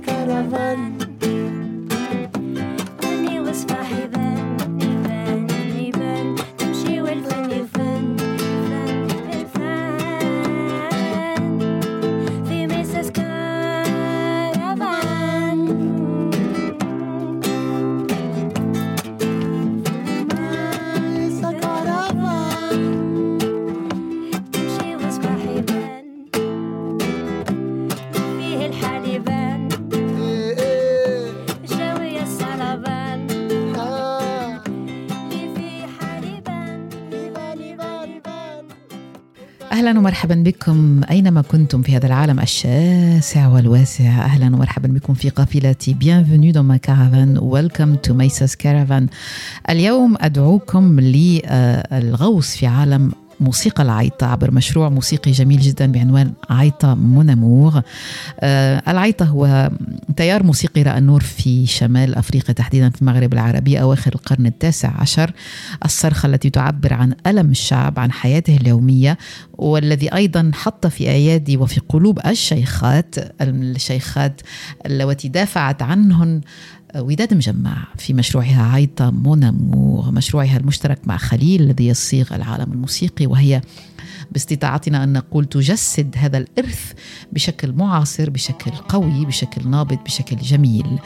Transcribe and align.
caravan. 0.00 1.05
ومرحبا 40.26 40.42
بكم 40.50 41.00
أينما 41.10 41.42
كنتم 41.42 41.82
في 41.82 41.96
هذا 41.96 42.06
العالم 42.06 42.40
الشاسع 42.40 43.48
والواسع. 43.48 44.24
أهلا 44.24 44.46
ومرحبا 44.46 44.88
بكم 44.88 45.14
في 45.14 45.28
قافلتي. 45.28 45.94
Bienvenue 45.94 46.52
dans 46.52 46.64
ma 46.64 46.78
caravane. 46.78 47.38
Welcome 47.38 47.98
to 48.02 48.12
Maisa's 48.12 48.56
caravan. 48.56 49.06
اليوم 49.70 50.16
أدعوكم 50.20 51.00
للغوص 51.00 52.56
في 52.56 52.66
عالم 52.66 53.12
موسيقى 53.40 53.82
العيطة 53.82 54.26
عبر 54.26 54.50
مشروع 54.50 54.88
موسيقي 54.88 55.30
جميل 55.30 55.60
جدا 55.60 55.92
بعنوان 55.92 56.32
عيطة 56.50 56.94
مونامور. 56.94 57.82
آه 58.40 58.82
العيطة 58.88 59.24
هو 59.24 59.70
تيار 60.16 60.42
موسيقي 60.42 60.82
رأى 60.82 60.98
النور 60.98 61.20
في 61.20 61.66
شمال 61.66 62.14
أفريقيا 62.14 62.54
تحديدا 62.54 62.90
في 62.90 63.02
المغرب 63.02 63.32
العربي 63.32 63.80
أواخر 63.80 64.14
القرن 64.14 64.46
التاسع 64.46 64.90
عشر. 65.00 65.32
الصرخة 65.84 66.26
التي 66.26 66.50
تعبر 66.50 66.94
عن 66.94 67.14
ألم 67.26 67.50
الشعب 67.50 67.98
عن 67.98 68.12
حياته 68.12 68.56
اليومية 68.56 69.18
والذي 69.58 70.14
أيضا 70.14 70.50
حط 70.54 70.86
في 70.86 71.10
أيادي 71.10 71.56
وفي 71.56 71.80
قلوب 71.88 72.20
الشيخات 72.26 73.14
الشيخات 73.40 74.40
اللواتي 74.86 75.28
دافعت 75.28 75.82
عنهن 75.82 76.40
وداد 76.96 77.34
مجمع 77.34 77.76
في 77.98 78.12
مشروعها 78.12 78.72
عيطة 78.72 79.10
مونامور 79.10 80.10
مشروعها 80.10 80.56
المشترك 80.56 80.98
مع 81.04 81.16
خليل 81.16 81.62
الذي 81.62 81.86
يصيغ 81.86 82.34
العالم 82.34 82.72
الموسيقي 82.72 83.26
وهي 83.26 83.60
باستطاعتنا 84.32 85.04
أن 85.04 85.12
نقول 85.12 85.44
تجسد 85.44 86.14
هذا 86.18 86.38
الإرث 86.38 86.92
بشكل 87.32 87.72
معاصر 87.72 88.30
بشكل 88.30 88.70
قوي 88.70 89.26
بشكل 89.26 89.68
نابض 89.68 89.98
بشكل 90.04 90.36
جميل. 90.36 90.98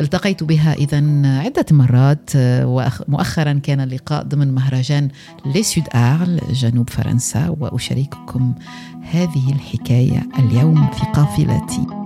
التقيت 0.00 0.42
بها 0.44 0.72
اذا 0.72 0.96
عدة 1.38 1.66
مرات 1.70 2.30
ومؤخرا 2.36 3.52
كان 3.52 3.80
اللقاء 3.80 4.22
ضمن 4.22 4.54
مهرجان 4.54 5.08
لي 5.46 5.62
سود 5.62 5.84
ارل 5.94 6.40
جنوب 6.52 6.90
فرنسا 6.90 7.48
وأشارككم 7.48 8.54
هذه 9.02 9.52
الحكاية 9.52 10.28
اليوم 10.38 10.90
في 10.90 11.02
قافلتي. 11.14 12.05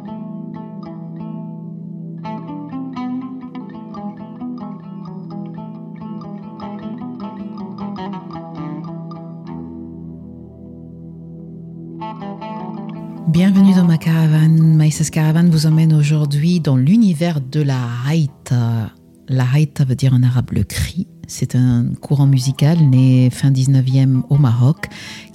Bienvenue 13.43 13.73
dans 13.73 13.87
ma 13.87 13.97
caravane. 13.97 14.77
Maïsas 14.77 15.09
Caravane 15.09 15.49
vous 15.49 15.65
emmène 15.65 15.95
aujourd'hui 15.95 16.61
dans 16.61 16.77
l'univers 16.77 17.41
de 17.41 17.63
la 17.63 17.89
haïta. 18.07 18.93
La 19.29 19.47
haïta 19.51 19.87
veut 19.87 19.95
dire 19.95 20.13
en 20.13 20.23
arabe 20.23 20.51
le 20.53 20.63
cri. 20.63 21.07
C'est 21.27 21.55
un 21.55 21.87
courant 22.03 22.27
musical 22.27 22.77
né 22.79 23.31
fin 23.31 23.50
19e 23.50 24.25
au 24.29 24.37
Maroc 24.37 24.89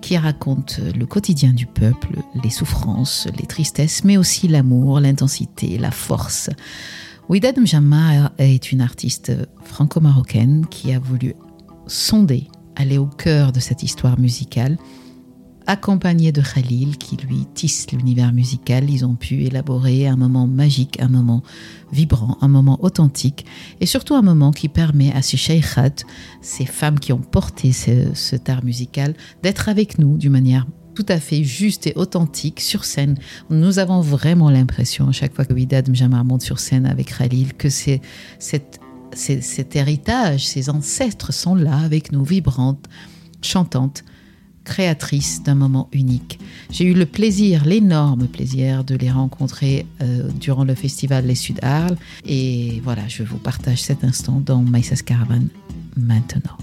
qui 0.04 0.16
raconte 0.18 0.80
le 0.96 1.08
quotidien 1.08 1.52
du 1.52 1.66
peuple, 1.66 2.20
les 2.44 2.52
souffrances, 2.52 3.28
les 3.40 3.48
tristesses, 3.48 4.04
mais 4.04 4.18
aussi 4.18 4.48
l'amour, 4.48 5.00
l'intensité, 5.00 5.80
la 5.80 5.90
force. 5.90 6.52
Ouidad 7.28 7.58
Mjamma 7.58 8.32
est 8.38 8.72
une 8.72 8.82
artiste 8.82 9.32
franco-marocaine 9.64 10.68
qui 10.68 10.94
a 10.94 11.00
voulu 11.00 11.34
sonder, 11.88 12.50
aller 12.76 13.00
au 13.00 13.08
cœur 13.08 13.52
de 13.52 13.60
cette 13.60 13.82
histoire 13.82 14.20
musicale 14.20 14.78
accompagné 15.68 16.32
de 16.32 16.42
Khalil 16.42 16.98
qui 16.98 17.18
lui 17.18 17.46
tisse 17.54 17.92
l'univers 17.92 18.34
musical. 18.34 18.90
Ils 18.90 19.06
ont 19.06 19.16
pu 19.16 19.44
élaborer 19.44 20.08
un 20.08 20.16
moment 20.16 20.48
magique, 20.48 21.00
un 21.00 21.08
moment 21.08 21.44
vibrant, 21.92 22.38
un 22.42 22.48
moment 22.48 22.78
authentique 22.84 23.46
et 23.82 23.86
surtout 23.86 24.16
un 24.16 24.22
moment 24.22 24.52
qui 24.52 24.70
permet 24.70 25.12
à 25.14 25.22
ces 25.22 25.38
sheikhat, 25.38 26.06
ces 26.42 26.66
femmes 26.66 27.00
qui 27.00 27.14
ont 27.14 27.20
porté 27.22 27.72
ce, 27.72 28.14
cet 28.14 28.50
art 28.50 28.64
musical, 28.64 29.14
d'être 29.44 29.70
avec 29.70 30.00
nous 30.00 30.18
d'une 30.18 30.32
manière 30.32 30.66
tout 30.94 31.06
à 31.10 31.20
fait 31.20 31.44
juste 31.44 31.88
et 31.88 31.94
authentique 31.96 32.62
sur 32.62 32.86
scène. 32.86 33.18
Nous 33.50 33.80
avons 33.80 34.00
vraiment 34.00 34.50
l'impression, 34.50 35.10
à 35.10 35.12
chaque 35.12 35.34
fois 35.34 35.44
que 35.44 35.54
Widad 35.54 35.90
Mjamar 35.90 36.24
monte 36.24 36.42
sur 36.42 36.60
scène 36.60 36.86
avec 36.86 37.18
Khalil, 37.18 37.54
que 37.54 37.70
c'est 37.70 38.02
cet, 38.40 38.80
cet 39.14 39.76
héritage, 39.76 40.48
ces 40.48 40.70
ancêtres 40.70 41.34
sont 41.34 41.54
là 41.54 41.78
avec 41.80 42.14
nous, 42.14 42.24
vibrantes, 42.24 42.88
chantantes 43.42 44.06
créatrices 44.66 45.42
d'un 45.44 45.56
moment 45.56 45.88
unique. 45.94 46.40
J'ai 46.72 46.86
eu 46.86 46.94
le 46.94 47.06
plaisir, 47.06 47.64
l'énorme 47.66 48.28
plaisir 48.28 48.84
de 48.84 48.96
les 48.96 49.12
rencontrer 49.12 49.86
euh, 50.02 50.30
durant 50.42 50.66
le 50.66 50.76
festival 50.76 51.26
Les 51.26 51.36
Sud 51.36 51.60
Arles. 51.62 51.96
Et 52.26 52.82
voilà, 52.84 53.08
je 53.08 53.24
vous 53.24 53.38
partage 53.38 53.82
cet 53.82 54.04
instant 54.04 54.42
dans 54.46 54.62
Maïsas 54.62 55.04
Caravan 55.06 55.48
maintenant. 55.96 56.58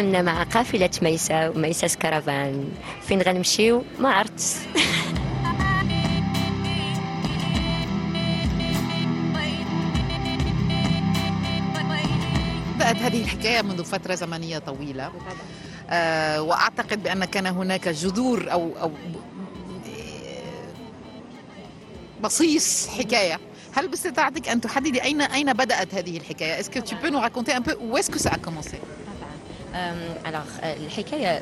كنا 0.00 0.22
مع 0.22 0.42
قافلة 0.42 0.90
ميسا 1.02 1.48
وميساس 1.48 1.96
كرفان 1.96 2.72
فين 3.02 3.22
غنمشيو 3.22 3.84
ما 3.98 4.08
عرفت 4.08 4.56
بدأت 12.74 12.96
هذه 12.96 13.22
الحكاية 13.22 13.62
منذ 13.62 13.84
فترة 13.84 14.14
زمنية 14.14 14.58
طويلة 14.58 15.12
آه 15.90 16.42
وأعتقد 16.42 17.02
بأن 17.02 17.24
كان 17.24 17.46
هناك 17.46 17.88
جذور 17.88 18.52
أو 18.52 18.72
أو 18.80 18.92
بصيص 22.22 22.88
حكاية 22.88 23.40
هل 23.72 23.88
باستطاعتك 23.88 24.48
أن 24.48 24.60
تحددي 24.60 25.02
أين 25.02 25.20
أين 25.20 25.52
بدأت 25.52 25.94
هذه؟ 25.94 26.20
Est-ce 26.40 26.70
que 26.70 26.78
tu 26.78 26.96
peux 26.96 27.10
nous 27.10 27.20
raconter 27.20 27.52
un 27.52 27.62
peu 27.62 27.76
où 27.80 27.96
est-ce? 27.98 28.10
alors 30.25 30.63
الحكاية 30.63 31.41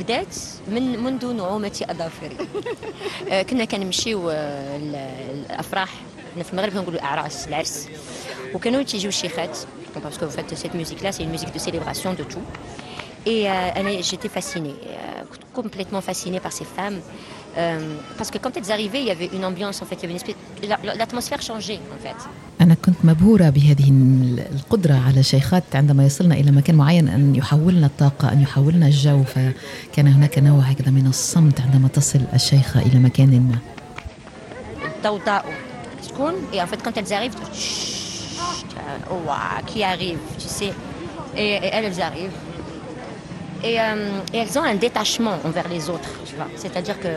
بدات 0.00 0.36
من 0.68 1.02
منذ 1.02 1.32
نعومة 1.32 1.84
أظافري 1.90 2.36
كنا 3.50 3.64
كنمشيو 3.64 4.30
الأفراح 4.30 5.88
حنا 6.34 6.42
في 6.44 6.52
المغرب 6.52 6.72
كنقولوا 6.72 7.02
أعراس 7.02 7.48
العرس 7.48 7.88
وكانوا 8.54 8.82
تيجيو 8.82 9.08
الشيخات 9.08 9.58
parce 10.00 10.18
que 10.18 10.24
en 10.24 10.30
fait 10.30 10.54
cette 10.56 10.74
musique 10.74 11.02
là 11.02 11.12
c'est 11.12 11.22
une 11.22 11.30
musique 11.30 11.52
de 11.52 11.58
célébration 11.58 12.14
de 12.14 12.22
tout 12.22 12.42
et 13.26 13.48
euh, 13.50 14.02
j'étais 14.02 14.28
fascinée 14.28 14.74
euh, 14.86 15.22
complètement 15.52 16.00
fascinée 16.00 16.40
par 16.40 16.52
ces 16.52 16.64
femmes 16.64 17.00
euh, 17.56 17.96
parce 18.16 18.30
que 18.30 18.38
quand 18.38 18.56
elles 18.56 18.72
arrivaient 18.72 19.00
il 19.00 19.06
y 19.06 19.10
avait 19.10 19.30
une 19.32 19.44
ambiance 19.44 19.82
en 19.82 19.86
fait 19.86 19.96
il 19.96 20.02
y 20.02 20.04
avait 20.06 20.14
une 20.14 20.16
espèce 20.16 20.36
الاتموسفير 20.63 21.41
شونجي 21.41 21.79
أنا 22.61 22.73
كنت 22.73 22.95
مبهورة 23.03 23.49
بهذه 23.49 23.89
القدرة 24.53 24.93
على 25.07 25.19
الشيخات 25.19 25.63
عندما 25.73 26.05
يصلنا 26.05 26.35
إلى 26.35 26.51
مكان 26.51 26.75
معين 26.75 27.07
أن 27.07 27.35
يحولنا 27.35 27.85
الطاقة 27.85 28.31
أن 28.31 28.41
يحولنا 28.41 28.87
الجو. 28.87 29.23
فكان 29.23 30.07
هناك 30.07 30.39
نوع 30.39 30.59
هكذا 30.59 30.91
من 30.91 31.07
الصمت 31.07 31.61
عندما 31.61 31.87
تصل 31.87 32.21
الشيخة 32.33 32.81
إلى 32.81 32.99
مكان 32.99 33.29
ما. 33.29 33.57
ضوضاء 35.03 35.45
تكون 36.09 36.33
اي 36.53 36.67
فيت 36.67 36.81
كنت 36.81 36.99
تزاريف 36.99 37.33
كي 39.73 39.85
اريف 39.85 40.19
تي 40.39 40.49
سي 40.49 40.73
اي 41.35 41.73
ايل 41.77 41.93
زاريف 41.93 42.31
اي 43.63 43.81
اي 44.33 44.71
ان 44.71 44.79
ديتاشمون 44.79 45.37
انفير 45.45 45.67
لي 45.67 45.75
اوتر 45.75 45.97
تي 46.25 46.35
فا 46.37 46.47
سي 46.57 46.69
تادير 46.69 46.95
كو 46.95 47.09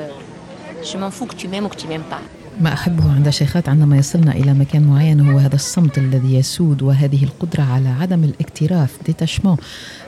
je 0.83 0.97
m'en 0.97 1.11
fous 1.11 1.27
que 1.27 1.35
tu 1.35 1.47
m'aimes 1.49 1.67
ou 1.67 1.69
que 1.69 1.77
tu 1.77 1.87
m'aimes 1.87 2.09
pas. 2.15 2.23
ما 2.61 2.73
أحبه 2.73 3.13
عند 3.13 3.27
الشيخات 3.27 3.69
عندما 3.69 3.97
يصلنا 3.97 4.33
إلى 4.33 4.55
مكان 4.55 4.83
معين 4.83 5.21
هو 5.21 5.39
هذا 5.39 5.55
الصمت 5.55 5.99
الذي 5.99 6.35
يسود 6.35 6.83
وهذه 6.83 7.25
القدرة 7.25 7.63
على 7.63 7.89
عدم 7.89 8.25
الاكتراث 8.25 8.91
ديتاشمون 9.07 9.57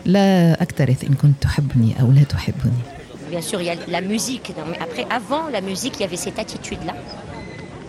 لا 0.04 0.62
أكترث 0.62 1.04
إن 1.04 1.14
كنت 1.14 1.42
تحبني 1.42 2.00
أو 2.00 2.12
لا 2.12 2.22
تحبني 2.22 2.82
Bien 3.30 3.40
sûr, 3.40 3.62
il 3.62 3.66
y 3.66 3.70
a 3.70 3.76
la 3.88 4.02
musique. 4.02 4.52
Non, 4.58 4.64
mais 4.70 4.78
après, 4.78 5.06
avant 5.08 5.48
la 5.48 5.62
musique, 5.62 5.94
il 5.96 6.02
y 6.02 6.04
avait 6.04 6.18
cette 6.26 6.38
attitude-là 6.38 6.94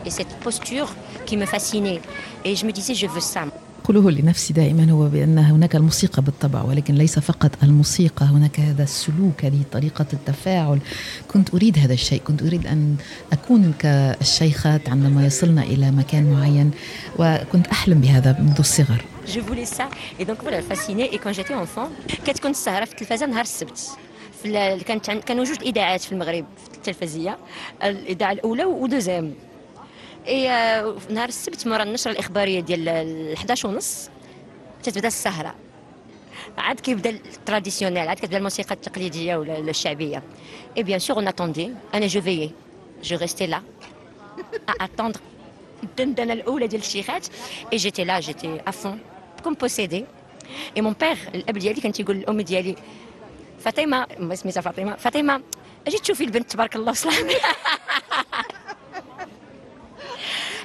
et 0.06 0.10
cette 0.10 0.34
posture 0.40 0.90
qui 1.26 1.36
me 1.36 1.46
fascinait. 1.46 2.00
Et 2.46 2.56
je 2.56 2.66
me 2.66 2.72
disais, 2.72 2.96
je 2.96 3.08
veux 3.08 3.20
ça. 3.20 3.44
أقوله 3.84 4.12
لنفسي 4.12 4.54
دائما 4.54 4.92
هو 4.92 5.10
بأن 5.10 5.38
هناك 5.38 5.76
الموسيقى 5.76 6.22
بالطبع 6.22 6.62
ولكن 6.62 6.96
ليس 6.96 7.20
فقط 7.20 7.52
الموسيقى. 7.64 8.26
هناك 8.26 8.60
هذا 8.60 8.84
السلوك 8.84 9.46
هذه 9.46 9.62
طريقة 9.72 10.06
التفاعل. 10.14 10.80
كنت 11.28 11.54
أريد 11.54 11.80
هذا 11.80 11.94
الشيء. 11.94 12.22
كنت 12.22 12.42
أريد 12.42 12.68
أن 12.68 12.96
أكون 13.34 13.74
كالشيخات 13.80 14.90
عندما 14.90 15.26
يصلنا 15.26 15.64
إلى 15.64 15.92
مكان 15.92 16.32
معين 16.34 16.72
وكنت 17.20 17.68
أحلم 17.68 18.02
بهذا 18.02 18.38
منذ 18.40 18.58
الصغر. 18.60 19.06
Je 19.28 19.40
voulais 19.40 19.66
ça. 19.66 19.88
Et 20.20 20.26
donc 20.26 20.38
voilà 20.44 20.62
fasciné 20.62 21.14
et 21.14 21.18
quand 21.18 21.34
j'étais 21.34 21.56
enfant 21.56 21.90
كتكون 22.26 22.52
السهرة 22.52 22.86
في 22.86 22.92
التلفزة 22.92 23.26
نهار 23.26 23.42
السبت. 23.42 23.80
كانت 24.86 25.12
كانوا 25.12 25.44
جوج 25.44 25.58
اذاعات 25.62 26.02
في 26.02 26.12
المغرب 26.12 26.46
في 26.72 26.78
التلفزية. 26.78 27.38
الاذاعه 27.84 28.32
الأولى 28.32 28.66
ودوزيام. 28.66 29.34
اي 30.28 30.48
نهار 31.10 31.30
السبت 31.30 31.68
مورا 31.68 31.84
النشرة 31.84 32.12
الإخبارية 32.12 32.60
ديال 32.60 33.34
11 33.34 33.70
ونص 33.70 34.10
تتبدا 34.84 35.08
السهرة. 35.08 35.56
عاد 36.58 36.80
كيبدا 36.80 37.10
التراديسيونيل 37.10 38.08
عاد 38.08 38.18
كتبدا 38.18 38.38
الموسيقى 38.38 38.76
التقليدية 38.76 39.36
ولا 39.36 39.58
الشعبية. 39.58 40.24
اي 40.78 40.84
بيان 40.84 41.00
سور 41.00 41.18
اون 41.18 41.28
اتوندي 41.28 41.72
أنا 41.94 42.08
جو 42.08 42.22
فيي 42.22 42.52
جو 43.04 43.18
ريستي 43.18 43.48
لا 43.48 43.62
اتوندر 44.82 45.20
الدندنة 45.84 46.34
الأولى 46.34 46.68
ديال 46.68 46.82
الشيخات. 46.82 47.28
اي 47.74 47.78
جيتي 47.78 48.04
لا 48.04 48.20
جيتي 48.20 48.62
افون 48.68 49.00
كوم 49.44 49.54
بوسيدي 49.54 50.06
اي 50.78 50.82
مون 50.82 50.94
بيغ 50.94 51.18
الأب 51.36 51.58
ديالي 51.58 51.82
كان 51.82 51.92
تيقول 51.92 52.16
للام 52.16 52.42
ديالي 52.42 52.76
فاطمة 53.60 54.08
سميتها 54.34 54.62
فاطمة 54.62 54.96
فاطمة 54.96 55.42
أجي 55.88 55.98
تشوفي 55.98 56.24
البنت 56.24 56.52
تبارك 56.52 56.76
الله 56.76 56.94
صلاح 56.94 57.16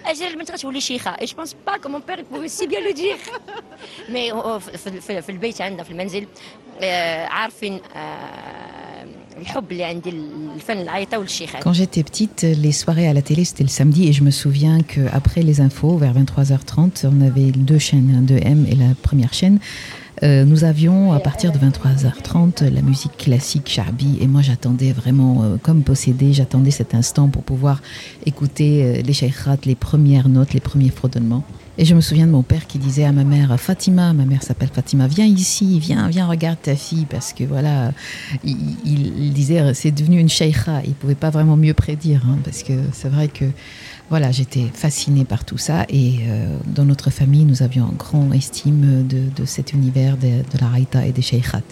اجل 0.07 0.27
البنت 0.27 0.51
غتولي 0.51 0.81
شيخه 0.81 1.11
اي 1.11 1.25
جو 1.25 1.35
بونس 1.35 1.55
با 1.67 1.77
كو 1.77 1.89
مون 1.89 2.01
بير 2.07 2.25
بوفي 2.31 2.47
سي 2.47 2.67
بيان 2.67 2.83
لو 2.83 2.91
دير 2.91 3.17
مي 4.09 4.31
في 5.21 5.29
البيت 5.29 5.61
عندنا 5.61 5.83
في 5.83 5.91
المنزل 5.91 6.27
عارفين 7.29 7.79
Quand 11.61 11.73
j'étais 11.73 12.03
petite, 12.03 12.43
les 12.43 12.71
soirées 12.71 13.07
à 13.07 13.13
la 13.13 13.21
télé, 13.21 13.43
c'était 13.45 13.63
le 13.63 13.69
samedi 13.69 14.07
et 14.07 14.13
je 14.13 14.23
me 14.23 14.31
souviens 14.31 14.81
qu'après 14.81 15.41
les 15.41 15.59
infos, 15.61 15.97
vers 15.97 16.13
23h30, 16.13 17.05
on 17.05 17.21
avait 17.21 17.51
deux 17.51 17.79
chaînes, 17.79 18.15
un 18.15 18.33
2M 18.33 18.71
et 18.71 18.75
la 18.75 18.93
première 19.01 19.33
chaîne. 19.33 19.59
Euh, 20.22 20.44
nous 20.44 20.64
avions 20.64 21.12
à 21.12 21.20
partir 21.20 21.52
de 21.52 21.58
23h30 21.58 22.68
la 22.72 22.82
musique 22.82 23.16
classique 23.16 23.68
Charbi 23.68 24.18
et 24.20 24.26
moi 24.26 24.42
j'attendais 24.42 24.92
vraiment 24.92 25.42
euh, 25.42 25.56
comme 25.62 25.82
possédé, 25.82 26.32
j'attendais 26.32 26.70
cet 26.72 26.94
instant 26.94 27.28
pour 27.28 27.44
pouvoir 27.44 27.82
écouter 28.26 28.84
euh, 28.84 29.02
les 29.02 29.12
shaykhats, 29.12 29.58
les 29.64 29.76
premières 29.76 30.28
notes, 30.28 30.54
les 30.54 30.60
premiers 30.60 30.90
fredonnements. 30.90 31.44
Et 31.80 31.84
je 31.84 31.94
me 31.94 32.00
souviens 32.00 32.26
de 32.26 32.32
mon 32.32 32.42
père 32.42 32.66
qui 32.66 32.78
disait 32.78 33.04
à 33.04 33.12
ma 33.12 33.22
mère, 33.22 33.58
Fatima, 33.58 34.12
ma 34.12 34.24
mère 34.24 34.42
s'appelle 34.42 34.68
Fatima, 34.72 35.06
viens 35.06 35.26
ici, 35.26 35.78
viens, 35.78 36.08
viens, 36.08 36.26
regarde 36.26 36.58
ta 36.60 36.74
fille, 36.74 37.06
parce 37.08 37.32
que 37.32 37.44
voilà, 37.44 37.92
il, 38.42 39.32
disait, 39.32 39.74
c'est 39.74 39.92
devenu 39.92 40.18
une 40.18 40.28
sheikha, 40.28 40.82
il 40.84 40.94
pouvait 40.94 41.14
pas 41.14 41.30
vraiment 41.30 41.56
mieux 41.56 41.74
prédire, 41.74 42.22
hein, 42.26 42.38
parce 42.42 42.64
que 42.64 42.72
c'est 42.92 43.08
vrai 43.08 43.28
que 43.28 43.44
voilà, 44.10 44.32
j'étais 44.32 44.66
fascinée 44.74 45.24
par 45.24 45.44
tout 45.44 45.58
ça 45.58 45.84
et 45.88 46.16
euh, 46.26 46.56
dans 46.66 46.84
notre 46.84 47.10
famille, 47.10 47.44
nous 47.44 47.62
avions 47.62 47.84
un 47.84 47.96
grand 47.96 48.32
estime 48.32 49.06
de, 49.06 49.22
de 49.36 49.44
cet 49.44 49.72
univers 49.72 50.16
de, 50.16 50.26
de 50.26 50.58
la 50.60 50.66
raïta 50.66 51.06
et 51.06 51.12
des 51.12 51.22
sheikhats. 51.22 51.62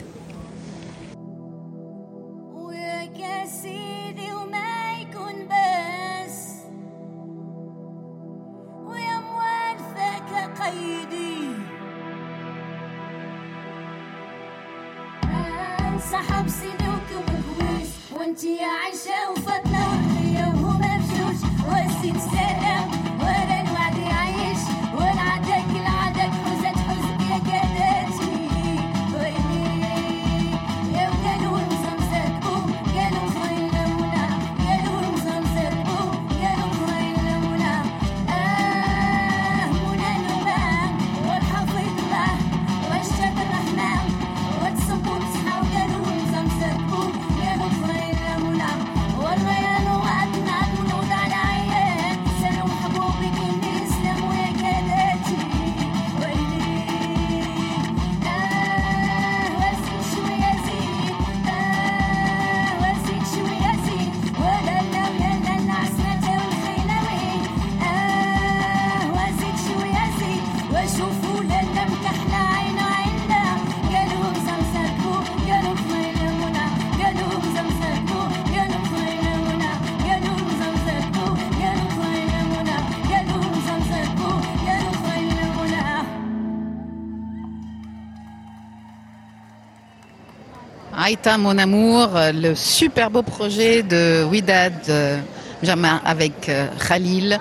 Aïta, 91.07 91.39
mon 91.39 91.57
amour, 91.57 92.17
euh, 92.17 92.33
le 92.33 92.57
super 92.57 93.13
beau 93.13 93.23
projet 93.23 93.85
de 93.85 94.25
Widad 94.25 94.73
euh, 94.89 95.21
Jama 95.63 96.01
avec 96.05 96.49
euh, 96.49 96.67
Khalil. 96.89 97.39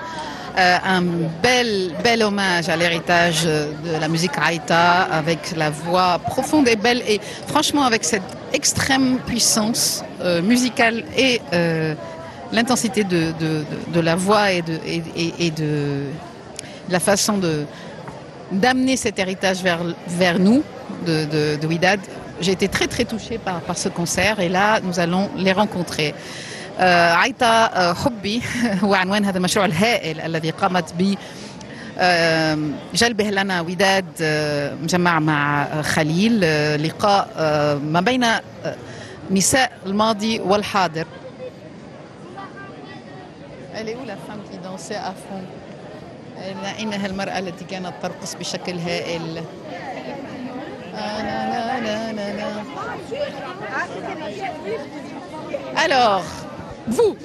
Un 0.58 1.02
bel, 1.44 2.24
hommage 2.24 2.70
à 2.70 2.78
l'héritage 2.78 3.44
de 3.44 4.00
la 4.00 4.08
musique 4.08 4.32
Aïta 4.42 5.02
avec 5.02 5.54
la 5.58 5.70
voix 5.70 6.18
profonde 6.20 6.70
et 6.70 6.78
belle 6.78 7.02
et 7.10 7.20
franchement 7.46 7.84
avec 7.84 8.06
cette 8.06 8.24
extrême 8.54 9.18
puissance 9.26 10.02
musicale 10.44 11.04
et 11.18 11.42
l'intensité 12.54 13.04
de, 13.04 14.00
la 14.00 14.16
voix 14.16 14.54
et 14.54 14.62
de, 14.62 16.04
la 16.90 17.02
façon 17.02 17.38
d'amener 18.50 18.96
cet 18.96 19.20
héritage 19.20 19.58
vers, 19.62 20.40
nous 20.40 20.64
de 21.06 21.68
Widad. 21.68 22.00
J'ai 22.42 22.52
été 22.52 22.68
très 22.68 22.88
très 22.88 23.06
touchée 23.06 23.38
par, 23.38 23.62
par 23.62 23.78
ce 23.78 23.90
concert 23.90 24.40
et 24.40 24.50
là 24.50 24.80
nous 24.82 25.00
allons 25.00 25.30
les 25.38 25.52
rencontrer. 25.52 26.14
عيطة 26.80 27.94
حبي 27.94 28.42
هو 28.84 28.94
عنوان 28.94 29.26
هذا 29.26 29.38
المشروع 29.38 29.66
الهائل 29.66 30.22
الذي 30.22 30.50
قامت 30.50 30.94
ب 30.94 31.16
آه، 31.98 32.58
جلبه 32.94 33.24
لنا 33.24 33.62
وداد 33.62 34.06
مجمع 34.84 35.20
مع 35.20 35.68
خليل 35.82 36.42
لقاء 36.84 37.28
ما 37.84 38.02
بين 38.02 38.26
نساء 39.32 39.72
الماضي 39.86 40.40
والحاضر 40.40 41.06
إنها 46.80 47.06
المرأة 47.06 47.40
التي 47.40 47.66
كانت 47.66 47.94
ترقص 48.02 48.36
بشكل 48.36 48.80
هائل 48.80 49.44
Alors, 55.76 56.24
vous, 56.88 57.16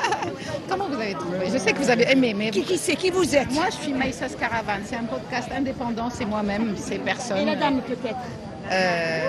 comment 0.68 0.86
vous 0.88 0.94
avez 1.00 1.14
trouvé? 1.14 1.46
Je 1.52 1.58
sais 1.58 1.72
que 1.72 1.78
vous 1.78 1.90
avez 1.90 2.10
aimé, 2.10 2.34
mais 2.36 2.50
Qui, 2.50 2.62
qui 2.62 2.78
c'est? 2.78 2.96
Qui 2.96 3.10
vous 3.10 3.34
êtes? 3.34 3.50
Moi 3.52 3.66
je 3.70 3.76
suis 3.84 3.92
Maïsas 3.92 4.30
Caravan. 4.38 4.80
C'est 4.84 4.96
un 4.96 5.04
podcast 5.04 5.48
indépendant, 5.56 6.08
c'est 6.10 6.24
moi-même, 6.24 6.74
c'est 6.76 6.98
personne. 6.98 7.38
Et 7.38 7.44
la 7.44 7.56
dame 7.56 7.80
peut-être. 7.82 8.16
Euh, 8.70 9.20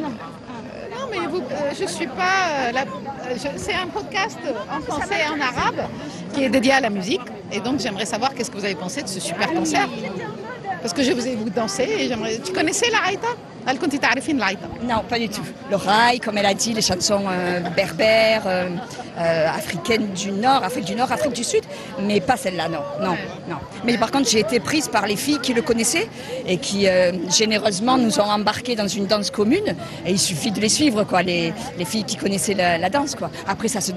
non, 0.00 1.06
mais 1.10 1.26
vous, 1.26 1.38
euh, 1.40 1.70
je 1.78 1.84
suis 1.86 2.06
pas. 2.08 2.68
euh, 2.68 2.72
la- 2.72 2.82
euh, 2.82 3.36
c'est 3.56 3.74
un 3.74 3.86
podcast 3.86 4.38
en 4.70 4.80
français 4.82 5.16
et 5.26 5.30
en 5.30 5.40
arabe 5.40 5.86
qui 6.34 6.44
est 6.44 6.48
dédié 6.50 6.72
à 6.72 6.80
la 6.80 6.90
musique. 6.90 7.20
Et 7.52 7.60
donc 7.60 7.78
j'aimerais 7.80 8.06
savoir 8.06 8.34
qu'est-ce 8.34 8.50
que 8.50 8.56
vous 8.58 8.64
avez 8.64 8.74
pensé 8.74 9.02
de 9.02 9.08
ce 9.08 9.20
super 9.20 9.52
concert 9.52 9.88
parce 10.82 10.92
que 10.92 11.02
je 11.02 11.12
vous 11.12 11.26
ai 11.26 11.34
vu 11.36 11.50
danser 11.50 11.88
et 11.98 12.08
j'aimerais. 12.08 12.38
Tu 12.44 12.52
connaissais 12.52 12.90
la 12.90 12.98
Haïta 13.06 13.28
non, 13.64 15.02
pas 15.08 15.18
du 15.18 15.28
tout. 15.28 15.42
Le 15.70 15.76
rail, 15.76 16.18
comme 16.18 16.36
elle 16.38 16.46
a 16.46 16.54
dit, 16.54 16.72
les 16.72 16.82
chansons 16.82 17.24
euh, 17.28 17.60
berbères, 17.70 18.42
euh, 18.46 18.68
euh, 19.18 19.48
africaines 19.48 20.08
du 20.08 20.32
Nord, 20.32 20.64
Afrique 20.64 20.84
du 20.84 20.94
Nord, 20.94 21.12
Afrique 21.12 21.32
du 21.32 21.44
Sud, 21.44 21.62
mais 22.00 22.20
pas 22.20 22.36
celle-là, 22.36 22.68
non, 22.68 22.80
non, 23.00 23.16
non. 23.48 23.56
Mais 23.84 23.96
par 23.98 24.10
contre, 24.10 24.28
j'ai 24.28 24.40
été 24.40 24.58
prise 24.58 24.88
par 24.88 25.06
les 25.06 25.16
filles 25.16 25.38
qui 25.40 25.54
le 25.54 25.62
connaissaient 25.62 26.08
et 26.46 26.56
qui 26.58 26.86
généreusement 27.28 27.98
nous 27.98 28.18
ont 28.18 28.24
embarqués 28.24 28.74
dans 28.74 28.88
une 28.88 29.06
danse 29.06 29.30
commune. 29.30 29.76
Et 30.04 30.12
il 30.12 30.18
suffit 30.18 30.50
de 30.50 30.60
les 30.60 30.68
suivre, 30.68 31.04
quoi, 31.04 31.22
les, 31.22 31.52
filles 31.84 32.04
qui 32.04 32.16
connaissaient 32.16 32.54
la, 32.54 32.90
danse, 32.90 33.14
quoi. 33.14 33.30
Après, 33.46 33.68
ça 33.68 33.80
se, 33.80 33.92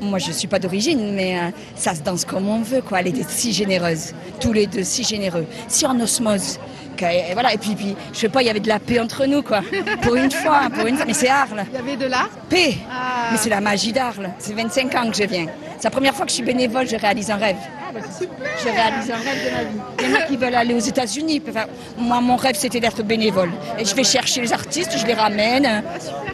moi, 0.00 0.18
je 0.18 0.32
suis 0.32 0.48
pas 0.48 0.58
d'origine, 0.58 1.14
mais 1.14 1.38
euh, 1.38 1.50
ça 1.74 1.94
se 1.94 2.00
danse 2.00 2.24
comme 2.24 2.48
on 2.48 2.60
veut, 2.60 2.82
quoi. 2.82 3.00
Elle 3.00 3.08
était 3.08 3.24
si 3.28 3.52
généreuse, 3.52 4.14
tous 4.40 4.52
les 4.52 4.66
deux 4.66 4.84
si 4.84 5.04
généreux, 5.04 5.46
si 5.68 5.86
en 5.86 5.98
osmose. 6.00 6.58
Et 7.02 7.32
voilà, 7.32 7.54
et 7.54 7.58
puis, 7.58 7.74
puis, 7.74 7.96
je 8.12 8.18
sais 8.18 8.28
pas, 8.28 8.42
il 8.42 8.46
y 8.46 8.50
avait 8.50 8.60
de 8.60 8.68
la 8.68 8.78
paix 8.78 9.00
entre 9.00 9.24
nous, 9.24 9.42
quoi. 9.42 9.62
Pour 10.02 10.16
une 10.16 10.30
fois, 10.30 10.68
pour 10.74 10.86
une 10.86 10.96
fois. 10.96 11.06
Mais 11.06 11.14
c'est 11.14 11.28
Arles. 11.28 11.64
Il 11.70 11.74
y 11.74 11.78
avait 11.78 11.96
de 11.96 12.06
l'art 12.06 12.28
Paix. 12.48 12.74
Ah. 12.90 13.28
Mais 13.32 13.38
c'est 13.38 13.48
la 13.48 13.60
magie 13.60 13.92
d'Arles. 13.92 14.30
C'est 14.38 14.52
25 14.52 14.94
ans 14.94 15.10
que 15.10 15.16
je 15.16 15.24
viens. 15.24 15.46
C'est 15.78 15.84
la 15.84 15.90
première 15.90 16.14
fois 16.14 16.26
que 16.26 16.30
je 16.30 16.36
suis 16.36 16.44
bénévole, 16.44 16.86
je 16.86 16.96
réalise 16.96 17.30
un 17.30 17.36
rêve. 17.36 17.56
Je 17.94 18.64
réalise 18.64 19.10
un 19.10 19.16
rêve 19.16 19.44
de 19.44 19.50
ma 19.50 19.62
vie. 19.62 19.80
Il 19.98 20.10
y 20.10 20.12
en 20.12 20.20
a 20.20 20.22
qui 20.22 20.36
veulent 20.36 20.54
aller 20.54 20.74
aux 20.74 20.78
États-Unis. 20.78 21.42
Enfin, 21.48 21.64
moi, 21.96 22.20
mon 22.20 22.36
rêve, 22.36 22.56
c'était 22.56 22.80
d'être 22.80 23.02
bénévole. 23.02 23.50
Et 23.78 23.84
je 23.84 23.94
vais 23.94 24.04
chercher 24.04 24.42
les 24.42 24.52
artistes, 24.52 24.96
je 24.96 25.06
les 25.06 25.14
ramène. 25.14 25.82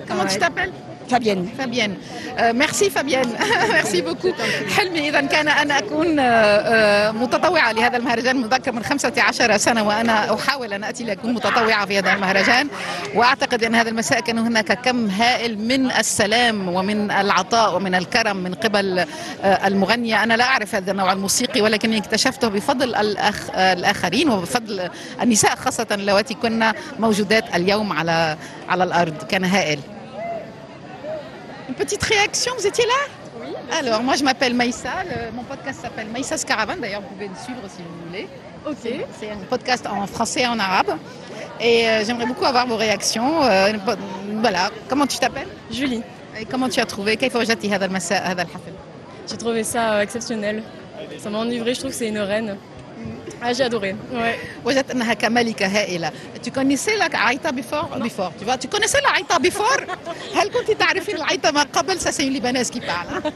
Comment 0.09 0.26
tu 0.26 0.38
t'appelles? 0.38 0.73
Fabienne. 1.11 1.91
آه، 2.39 2.53
ميرسي 2.53 2.91
فابيان 2.91 3.37
ميرسي 3.73 4.01
بوكو 4.01 4.33
حلمي 4.77 5.09
إذا 5.09 5.21
كان 5.21 5.49
أن 5.49 5.71
أكون 5.71 6.19
آه، 6.19 6.25
آه، 6.25 7.11
متطوعة 7.11 7.73
لهذا 7.73 7.97
المهرجان 7.97 8.37
منذ 8.37 8.55
أكثر 8.55 8.73
من 8.73 8.85
15 8.85 9.57
سنة 9.57 9.83
وأنا 9.83 10.35
أحاول 10.35 10.73
أن 10.73 10.85
أتي 10.85 11.05
لأكون 11.05 11.35
متطوعة 11.35 11.87
في 11.87 11.99
هذا 11.99 12.13
المهرجان. 12.13 12.69
وأعتقد 13.15 13.65
أن 13.65 13.75
هذا 13.75 13.89
المساء 13.89 14.21
كان 14.21 14.39
هناك 14.39 14.73
كم 14.73 15.11
هائل 15.11 15.59
من 15.59 15.91
السلام 15.91 16.69
ومن 16.69 17.11
العطاء 17.11 17.77
ومن 17.77 17.95
الكرم 17.95 18.37
من 18.37 18.55
قبل 18.55 18.99
آه، 18.99 19.67
المغنية. 19.67 20.23
أنا 20.23 20.35
لا 20.35 20.45
أعرف 20.45 20.75
هذا 20.75 20.91
النوع 20.93 21.13
الموسيقي 21.13 21.61
ولكني 21.61 21.99
اكتشفته 21.99 22.49
بفضل 22.49 22.95
الأخ 22.95 23.51
الآخرين 23.55 24.31
وبفضل 24.31 24.91
النساء 25.23 25.57
خاصة 25.57 25.87
اللواتي 25.91 26.35
كنا 26.35 26.75
موجودات 26.99 27.57
اليوم 27.57 27.93
على 27.93 28.37
على 28.69 28.85
الأرض. 28.85 29.17
كان 29.29 29.45
هائل. 29.45 29.79
petite 31.76 32.02
réaction, 32.02 32.52
vous 32.59 32.66
étiez 32.66 32.85
là 32.85 32.92
Oui. 33.40 33.52
Alors, 33.78 34.02
moi 34.02 34.14
je 34.16 34.25
m'appelle 34.25 34.54
Maïssa, 34.54 34.90
mon 35.35 35.45
podcast 35.45 35.80
s'appelle 35.83 36.09
Maïssa 36.09 36.37
Caravane, 36.38 36.80
d'ailleurs 36.80 37.02
vous 37.02 37.14
pouvez 37.14 37.28
me 37.28 37.35
suivre 37.35 37.61
si 37.68 37.83
vous 37.83 38.09
voulez. 38.09 38.26
Ok. 38.66 38.90
C'est 39.21 39.30
un 39.30 39.37
podcast 39.49 39.87
en 39.87 40.06
français 40.06 40.40
et 40.40 40.47
en 40.47 40.59
arabe. 40.59 40.97
Et 41.61 41.88
euh, 41.88 42.04
j'aimerais 42.04 42.26
beaucoup 42.26 42.45
avoir 42.45 42.66
vos 42.66 42.76
réactions. 42.76 43.45
Euh, 43.45 43.73
voilà, 44.40 44.71
comment 44.88 45.06
tu 45.06 45.18
t'appelles? 45.18 45.47
Julie. 45.71 46.02
Et 46.38 46.45
comment 46.45 46.68
tu 46.68 46.80
as 46.80 46.87
trouvé? 46.87 47.16
J'ai 47.21 47.30
trouvé 49.37 49.64
ça 49.64 49.95
euh, 49.95 50.02
exceptionnel. 50.02 50.62
Ça 51.18 51.30
m'a 51.30 51.38
enivré, 51.38 51.75
je 51.75 51.80
trouve 51.80 51.92
que 51.92 51.97
c'est 51.97 52.09
une 52.09 52.18
reine. 52.18 52.56
Ah, 53.43 53.52
j'ai 53.52 53.64
adoré. 53.64 53.95
Ouais. 54.12 54.37
وجدت 54.64 54.90
انها 54.90 55.14
كملكه 55.14 55.66
هائله 55.66 56.11
tu 56.47 56.50
connaissais 56.50 56.97
la 56.99 57.14
عيطه 57.14 57.50
before 57.50 57.88
before 57.99 58.33
tu 58.40 58.45
vois 58.45 58.57
tu 58.59 58.69
connaissais 58.69 59.00
la 59.02 59.11
عيطه 59.11 59.38
before 59.38 59.83
هل 60.37 60.49
كنت 60.49 60.71
تعرفين 60.71 61.16
العيطه 61.16 61.50
ما 61.50 61.62
قبل 61.62 62.00
ça 62.00 62.12
c'est 62.12 62.25
une 62.26 62.33
libanaise 62.33 62.71
qui 62.71 62.81
parle. 62.81 63.33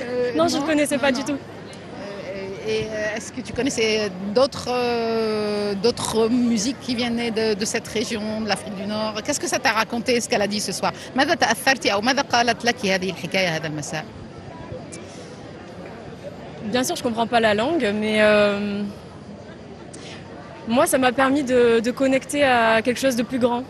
Euh, 0.00 0.32
Non, 0.38 0.46
je 0.48 0.56
ne 0.58 0.62
connaissais 0.70 0.98
pas 0.98 1.12
du 1.18 1.22
tout. 1.28 1.38
Euh, 1.38 2.72
Et 2.74 2.82
euh, 2.84 3.16
est-ce 3.16 3.30
que 3.36 3.40
tu 3.46 3.52
connaissais 3.58 3.90
d'autres 4.36 4.68
euh, 4.70 5.74
d'autres 5.84 6.20
musiques 6.52 6.80
qui 6.86 6.94
venaient 7.02 7.30
de, 7.40 7.46
de 7.62 7.64
cette 7.72 7.88
région, 7.98 8.24
de 8.44 8.48
l'Afrique 8.52 8.76
du 8.82 8.86
Nord 8.94 9.12
Qu'est-ce 9.24 9.40
que 9.44 9.50
ça 9.54 9.58
t'a 9.64 9.72
raconté, 9.82 10.12
ce 10.22 10.26
qu'elle 10.28 10.42
a 10.48 10.50
dit 10.54 10.60
ce 10.68 10.72
soir 10.72 10.92
ماذا 11.16 11.34
تأثرتي 11.34 11.92
أو 11.92 12.00
ماذا 12.00 12.22
قالت 12.22 12.64
لك 12.64 12.86
هذه 12.86 13.10
الحكاية 13.10 13.56
هذا 13.56 13.66
المساء 13.66 14.04
Bien 16.73 16.83
sûr, 16.83 16.95
je 16.95 17.03
comprends 17.03 17.27
pas 17.27 17.39
la 17.39 17.53
langue, 17.53 17.89
mais 17.95 18.17
euh, 18.21 18.83
moi, 20.67 20.85
ça 20.87 20.97
m'a 20.97 21.11
permis 21.11 21.43
de, 21.43 21.79
de 21.79 21.91
connecter 21.91 22.43
à 22.43 22.81
quelque 22.81 22.99
chose 22.99 23.15
de 23.15 23.23
plus 23.23 23.39
grand. 23.39 23.63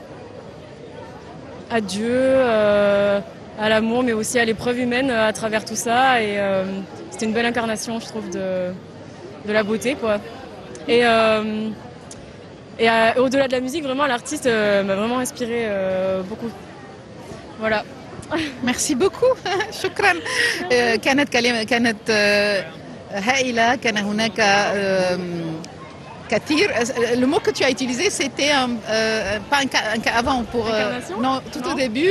À 1.72 1.82
Dieu, 1.82 2.10
euh, 2.12 3.20
à 3.60 3.70
l'amour, 3.70 4.04
mais 4.04 4.14
aussi 4.14 4.40
à 4.40 4.46
l'épreuve 4.46 4.80
humaine 4.80 5.10
euh, 5.12 5.28
à 5.28 5.34
travers 5.34 5.64
tout 5.64 5.76
ça. 5.76 6.22
Et 6.22 6.40
euh, 6.40 6.64
c'était 7.12 7.26
une 7.28 7.34
belle 7.34 7.46
incarnation, 7.46 8.00
je 8.00 8.08
trouve, 8.08 8.30
de, 8.30 8.72
de 9.48 9.54
la 9.54 9.64
beauté, 9.64 9.96
quoi. 9.96 10.20
Et, 10.88 11.06
euh, 11.06 11.70
et 12.80 12.90
euh, 12.90 13.14
au-delà 13.18 13.48
de 13.48 13.54
la 13.54 13.60
musique, 13.60 13.84
vraiment, 13.84 14.08
l'artiste 14.08 14.48
euh, 14.48 14.84
m'a 14.84 14.96
vraiment 14.96 15.20
inspiré 15.20 15.66
euh, 15.68 16.22
beaucoup. 16.24 16.50
Voilà. 17.60 17.84
ميرسي 18.64 18.96
بوكو 18.96 19.26
شكرا 19.84 20.14
آه، 20.72 20.96
كانت 20.96 21.30
كلمة 21.30 21.64
كانت 21.64 21.98
le 27.17 27.27
mot 27.27 27.39
que 27.39 27.51
tu 27.53 27.63
as 27.63 27.71
utilisé, 27.71 28.11
c'était 28.11 28.51
euh، 28.53 29.39
pas 29.49 29.59
un 29.59 29.67
cas, 29.67 30.13
avant. 30.17 30.43
Pour, 30.45 30.67
euh، 30.69 30.99
non, 31.21 31.41
tout 31.53 31.65
au 31.71 31.75
début, 31.75 32.11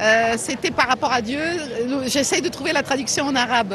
euh, 0.00 0.34
c'était 0.36 0.72
par 0.72 0.88
rapport 0.88 1.12
à 1.12 1.20
Dieu. 1.20 1.40
J'essaye 2.06 2.42
de 2.42 2.48
trouver 2.48 2.72
la 2.72 2.82
traduction 2.82 3.26
en 3.26 3.36
arabe. 3.36 3.74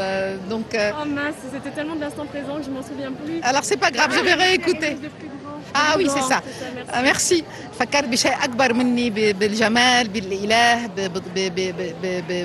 donc, 0.49 0.75
oh 0.75 1.05
mince, 1.05 1.35
c'était 1.53 1.73
tellement 1.73 1.95
de 1.95 2.01
l'instant 2.01 2.25
présent 2.25 2.57
que 2.57 2.63
je 2.63 2.71
m'en 2.71 2.83
souviens 2.83 3.11
plus. 3.11 3.39
Alors 3.43 3.63
c'est 3.63 3.77
pas 3.77 3.91
grave, 3.91 4.11
je 4.11 4.19
ah, 4.19 4.23
vais 4.23 4.33
réécouter. 4.33 4.97
C'est 6.09 6.21
ça. 6.33 6.41
merci. 6.75 6.93
آه، 6.93 7.01
ميرسي 7.01 7.43
فكرت 7.79 8.03
بشيء 8.07 8.43
اكبر 8.43 8.73
مني 8.73 9.09
بالجمال 9.33 10.07
بالاله 10.07 10.87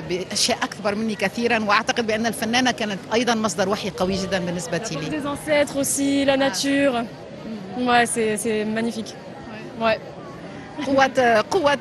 باشياء 0.09 0.57
اكبر 0.63 0.95
مني 0.95 1.15
كثيرا 1.15 1.59
واعتقد 1.59 2.07
بان 2.07 2.25
الفنانه 2.25 2.71
كانت 2.71 2.99
أيضا 3.13 3.35
مصدر 3.35 3.69
وحي 3.69 3.89
قوي 3.89 4.13
جدا 4.15 4.39
بالنسبة 4.39 4.77
لي. 4.91 4.97
Ouais, 7.87 8.05
c'est 8.13 8.37
c'est 8.43 8.63
magnifique. 8.77 9.13
Ouais. 9.81 9.97
قوة 10.85 11.41
قوة 11.51 11.77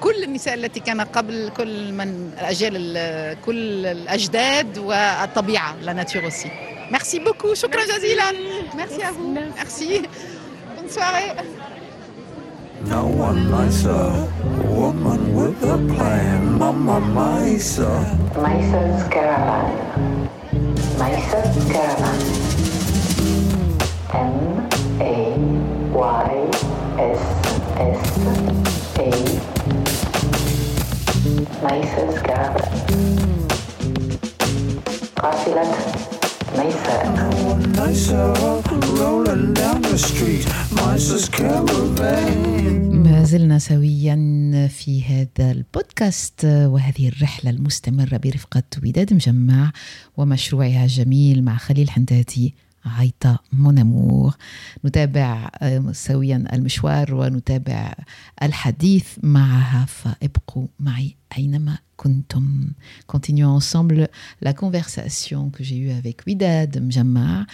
كل 0.00 0.22
النساء 0.24 0.54
التي 0.54 0.80
كان 0.80 1.00
قبل 1.00 1.50
كل 1.56 1.92
من 1.92 2.32
الأجيال 2.40 2.72
ال- 2.76 3.36
كل 3.46 3.86
الأجداد 3.86 4.78
والطبيعة 4.78 5.76
la 5.86 5.94
nature 5.94 6.24
aussi. 6.24 6.48
Merci 6.90 7.18
beaucoup, 7.20 7.52
شكرا 7.54 7.84
جزيلا. 7.84 8.24
Merci 8.74 9.02
à 9.02 9.10
vous. 9.12 9.34
Merci. 9.56 10.02
Bonne 10.88 10.94
soirée. 10.94 11.32
No 12.86 13.06
one 13.06 13.50
nicer, 13.50 14.28
woman 14.64 15.34
with 15.34 15.62
a 15.62 15.76
plan, 15.76 16.58
Mama 16.58 17.00
Misa. 17.00 18.16
Misa's 18.36 19.08
caravan. 19.10 20.28
Misa's 20.98 21.56
caravan. 21.70 22.20
M 24.14 24.68
A 25.00 25.36
Y 25.92 26.50
S 26.98 27.22
S 27.76 28.02
A. 28.98 29.10
Misa's 31.64 32.22
caravan. 32.22 32.68
Kassilat. 35.16 36.17
ما 43.04 43.24
زلنا 43.24 43.58
سويا 43.58 44.16
في 44.68 45.04
هذا 45.04 45.50
البودكاست 45.50 46.44
وهذه 46.44 47.08
الرحلة 47.08 47.50
المستمرة 47.50 48.16
برفقة 48.16 48.62
وداد 48.82 49.14
مجمع 49.14 49.72
ومشروعها 50.16 50.84
الجميل 50.84 51.44
مع 51.44 51.56
خليل 51.56 51.90
حنداتي 51.90 52.54
عيطة 52.87 53.39
مونامور 53.53 54.35
نتابع 54.85 55.49
آه، 55.61 55.91
سويا 55.91 56.45
المشوار 56.53 57.15
ونتابع 57.15 57.93
الحديث 58.43 59.07
معها 59.23 59.85
فابقوا 59.85 60.67
معي 60.79 61.15
أينما 61.37 61.77
كنتم 61.97 62.71
Continuons 63.07 63.55
ensemble 63.55 64.07
la 64.41 64.53
conversation 64.53 65.49
que 65.49 65.63
j'ai 65.63 65.77
eue 65.77 65.91
avec 65.91 66.23
Widad 66.27 66.81
Mjamma, 66.81 67.45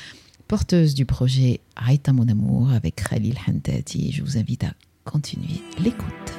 porteuse 0.47 0.93
du 0.95 1.05
projet 1.05 1.59
Aïta 1.75 2.11
Mon 2.13 2.27
Amour 2.27 2.71
avec 2.71 2.95
Khalil 2.95 3.37
Hantati. 3.47 4.11
Je 4.11 4.23
vous 4.23 4.37
invite 4.37 4.63
à 4.63 4.73
continuer 5.05 5.61
l'écoute. 5.79 6.29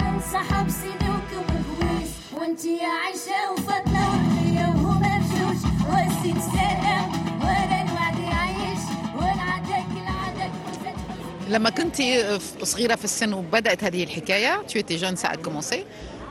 انسحب 0.00 0.68
سيدوك 0.68 1.30
وكويس 1.32 2.10
وانتي 2.32 2.78
عايشة 2.80 3.52
وفاطمة 3.52 4.08
ورقية 4.08 4.23
لما 11.50 11.70
كنت 11.70 11.96
صغيرة 12.62 12.94
في 12.96 13.04
السن 13.04 13.32
وبدأت 13.34 13.84
هذه 13.84 14.04
الحكاية 14.04 14.62
tu 14.68 14.78
étais 14.78 14.98
jeune 14.98 15.16
ça 15.16 15.28
a 15.28 15.36
commencé 15.36 15.84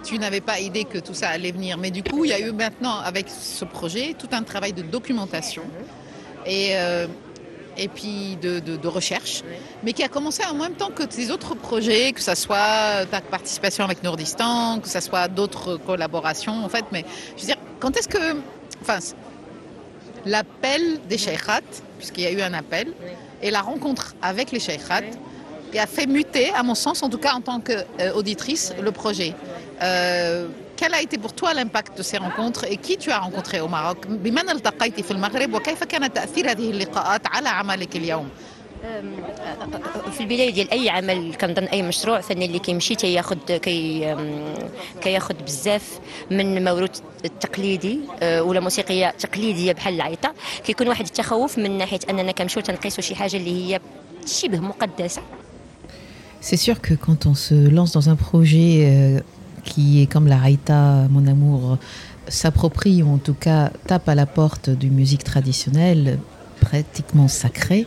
tu 0.03 0.18
n'avais 0.18 0.41
pas 0.41 0.60
idée 0.60 0.86
que 0.86 0.98
tout 1.00 1.13
ça 1.13 1.29
allait 1.29 1.51
venir 1.51 1.77
mais 1.77 1.91
du 1.91 2.03
coup 2.03 2.24
il 2.25 2.29
y 2.32 2.34
a 2.34 2.39
eu 2.39 2.51
maintenant 2.51 2.98
avec 3.00 3.25
ce 3.29 3.65
projet 3.65 4.15
tout 4.18 4.29
un 4.32 4.44
travail 4.44 4.72
de 4.74 4.82
documentation 4.82 5.63
et 6.46 6.70
euh, 6.77 7.08
et 7.77 7.88
puis 7.88 8.38
de, 8.41 8.60
de- 8.60 8.75
de 8.75 8.88
recherche, 8.89 9.41
mais 9.84 9.94
qui 9.94 10.03
a 10.03 10.10
commencé 10.10 10.44
en 10.44 10.53
même 10.53 10.74
temps 10.74 10.89
que 10.89 11.03
tes 11.03 11.32
autres 11.32 11.56
projets, 11.56 12.12
que 12.12 12.20
ce 12.22 12.36
soit 12.36 13.06
ta 13.10 13.22
participation 13.22 13.86
avec 13.86 14.03
Nordistan, 14.03 14.79
que 14.84 14.89
ce 14.89 15.00
soit 15.00 15.29
d'autres 15.29 15.77
collaborations 15.77 16.58
en 16.65 16.68
fait. 16.68 16.84
Mais 16.91 17.06
je 17.38 17.41
veux 17.41 17.48
dire, 17.48 17.56
quand 17.79 17.96
est-ce 17.96 18.10
que, 18.10 18.36
enfin, 18.82 19.00
l'appel 20.25 21.00
des 21.08 21.18
Sheikhats, 21.18 21.62
puisqu'il 21.98 22.24
y 22.24 22.27
a 22.27 22.32
eu 22.32 22.41
un 22.41 22.53
appel, 22.53 22.94
et 23.44 23.51
la 23.51 23.62
rencontre 23.62 24.15
avec 24.22 24.51
les 24.51 24.60
Sheikhats, 24.60 25.12
qui 25.72 25.79
a 25.79 25.88
fait 25.88 26.08
muter, 26.08 26.51
à 26.53 26.63
mon 26.63 26.75
sens, 26.75 27.03
en 27.03 27.10
tout 27.10 27.18
cas 27.18 27.34
en 27.34 27.41
tant 27.41 27.60
qu'auditrice, 27.60 28.74
le 28.82 28.91
projet. 28.91 29.34
Euh, 29.82 30.48
quel 30.75 30.94
a 30.94 31.01
été 31.01 31.18
pour 31.18 31.34
toi 31.34 31.53
l'impact 31.53 31.98
de 31.98 32.03
ces 32.03 32.18
rencontres 32.18 32.63
et 32.65 32.77
qui 32.77 32.98
tu 32.98 33.12
as 33.12 33.20
rencontré 33.20 33.60
au 33.60 33.68
Maroc 33.68 34.08
بمن 34.08 34.50
التقيت 34.50 35.01
في 35.01 35.12
المغرب 35.12 35.53
وكيف 35.53 35.84
كان 35.84 36.13
تأثير 36.13 36.51
هذه 36.51 36.70
اللقاءات 36.70 37.27
على 37.27 37.50
عملك 37.50 37.96
اليوم 37.96 38.29
في 40.12 40.21
البداية 40.21 40.50
ديال 40.50 40.71
أي 40.71 40.88
عمل 40.88 41.35
كنظن 41.35 41.64
أي 41.64 41.83
مشروع 41.83 42.21
فني 42.21 42.45
اللي 42.45 42.59
كيمشي 42.59 42.95
تياخذ 42.95 43.37
كي 43.37 44.17
كياخذ 45.00 45.35
بزاف 45.35 45.99
من 46.30 46.56
الموروث 46.56 47.00
التقليدي 47.25 47.99
أه، 48.23 48.43
ولا 48.43 48.61
موسيقية 48.61 49.15
تقليدية 49.19 49.73
بحال 49.73 49.95
العيطة. 49.95 50.35
كيكون 50.65 50.89
واحد 50.89 51.04
التخوف 51.04 51.58
من 51.58 51.78
ناحية 51.78 51.99
أننا 52.11 52.32
كنمشيو 52.32 52.63
تنقيسوا 52.63 53.02
شي 53.02 53.15
حاجة 53.15 53.37
اللي 53.37 53.75
هي 53.75 53.80
شبه 54.26 54.61
مقدسة. 54.61 55.23
C'est 56.41 56.58
sûr 56.58 56.80
que 56.82 56.93
quand 56.93 57.25
on 57.25 57.35
se 57.35 57.54
lance 57.54 57.93
dans 57.93 58.11
un 58.11 58.17
projet 58.17 58.73
euh, 58.85 59.21
qui 59.65 60.02
est 60.02 60.06
comme 60.13 60.28
la 60.28 60.37
Raïta, 60.37 61.08
mon 61.08 61.26
amour, 61.26 61.78
s'approprie 62.28 63.02
ou 63.02 63.08
en 63.15 63.19
tout 63.26 63.39
cas 63.47 63.71
tape 63.87 64.08
à 64.11 64.15
la 64.15 64.26
porte 64.26 64.69
d'une 64.69 64.93
musique 64.93 65.25
traditionnelle 65.25 66.19
pratiquement 66.61 67.28
sacrée, 67.28 67.87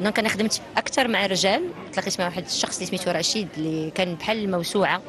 دونك 0.00 0.18
انا 0.18 0.28
خدمت 0.28 0.60
اكثر 0.76 1.08
مع 1.08 1.24
الرجال 1.24 1.62
تلاقيت 1.92 2.20
مع 2.20 2.26
واحد 2.26 2.44
الشخص 2.44 2.74
اللي 2.74 2.86
سميتو 2.86 3.10
رشيد 3.10 3.48
اللي 3.56 3.90
كان 3.90 4.14
بحال 4.14 4.44
الموسوعه 4.44 5.00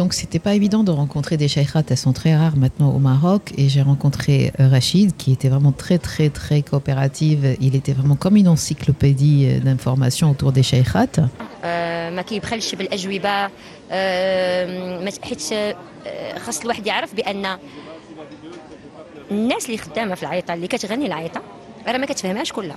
Donc, 0.00 0.10
c'était 0.20 0.42
pas 0.48 0.54
évident 0.60 0.82
de 0.88 0.92
rencontrer 1.02 1.36
des 1.42 1.48
shaykhats. 1.56 1.86
Elles 1.92 2.02
sont 2.06 2.14
très 2.22 2.34
rares 2.40 2.56
maintenant 2.64 2.90
au 2.96 3.00
Maroc. 3.10 3.42
Et 3.60 3.66
j'ai 3.72 3.82
rencontré 3.92 4.34
euh, 4.58 4.68
Rachid, 4.74 5.08
qui 5.20 5.30
était 5.36 5.50
vraiment 5.54 5.74
très, 5.84 5.98
très, 6.08 6.28
très 6.40 6.60
coopérative. 6.70 7.42
Il 7.66 7.72
était 7.80 7.92
vraiment 7.98 8.16
comme 8.24 8.36
une 8.42 8.48
encyclopédie 8.56 9.40
euh, 9.46 9.60
d'informations 9.66 10.28
autour 10.30 10.50
des 10.52 10.62
shaykhats. 10.62 11.18
آه، 11.64 12.10
ما 12.10 12.22
كيبخلش 12.22 12.74
بالاجوبه 12.74 13.50
آه، 13.90 14.98
ما- 15.04 15.10
حيت 15.22 15.52
آه، 15.52 16.38
خاص 16.38 16.60
الواحد 16.60 16.86
يعرف 16.86 17.14
بان 17.14 17.58
الناس 19.30 19.66
اللي 19.66 19.78
خدامه 19.78 20.14
في 20.14 20.22
العيطه 20.22 20.54
اللي 20.54 20.66
كتغني 20.66 21.06
العيطه 21.06 21.42
راه 21.88 21.98
ما 21.98 22.06
كتفهمهاش 22.06 22.52
كلها 22.52 22.76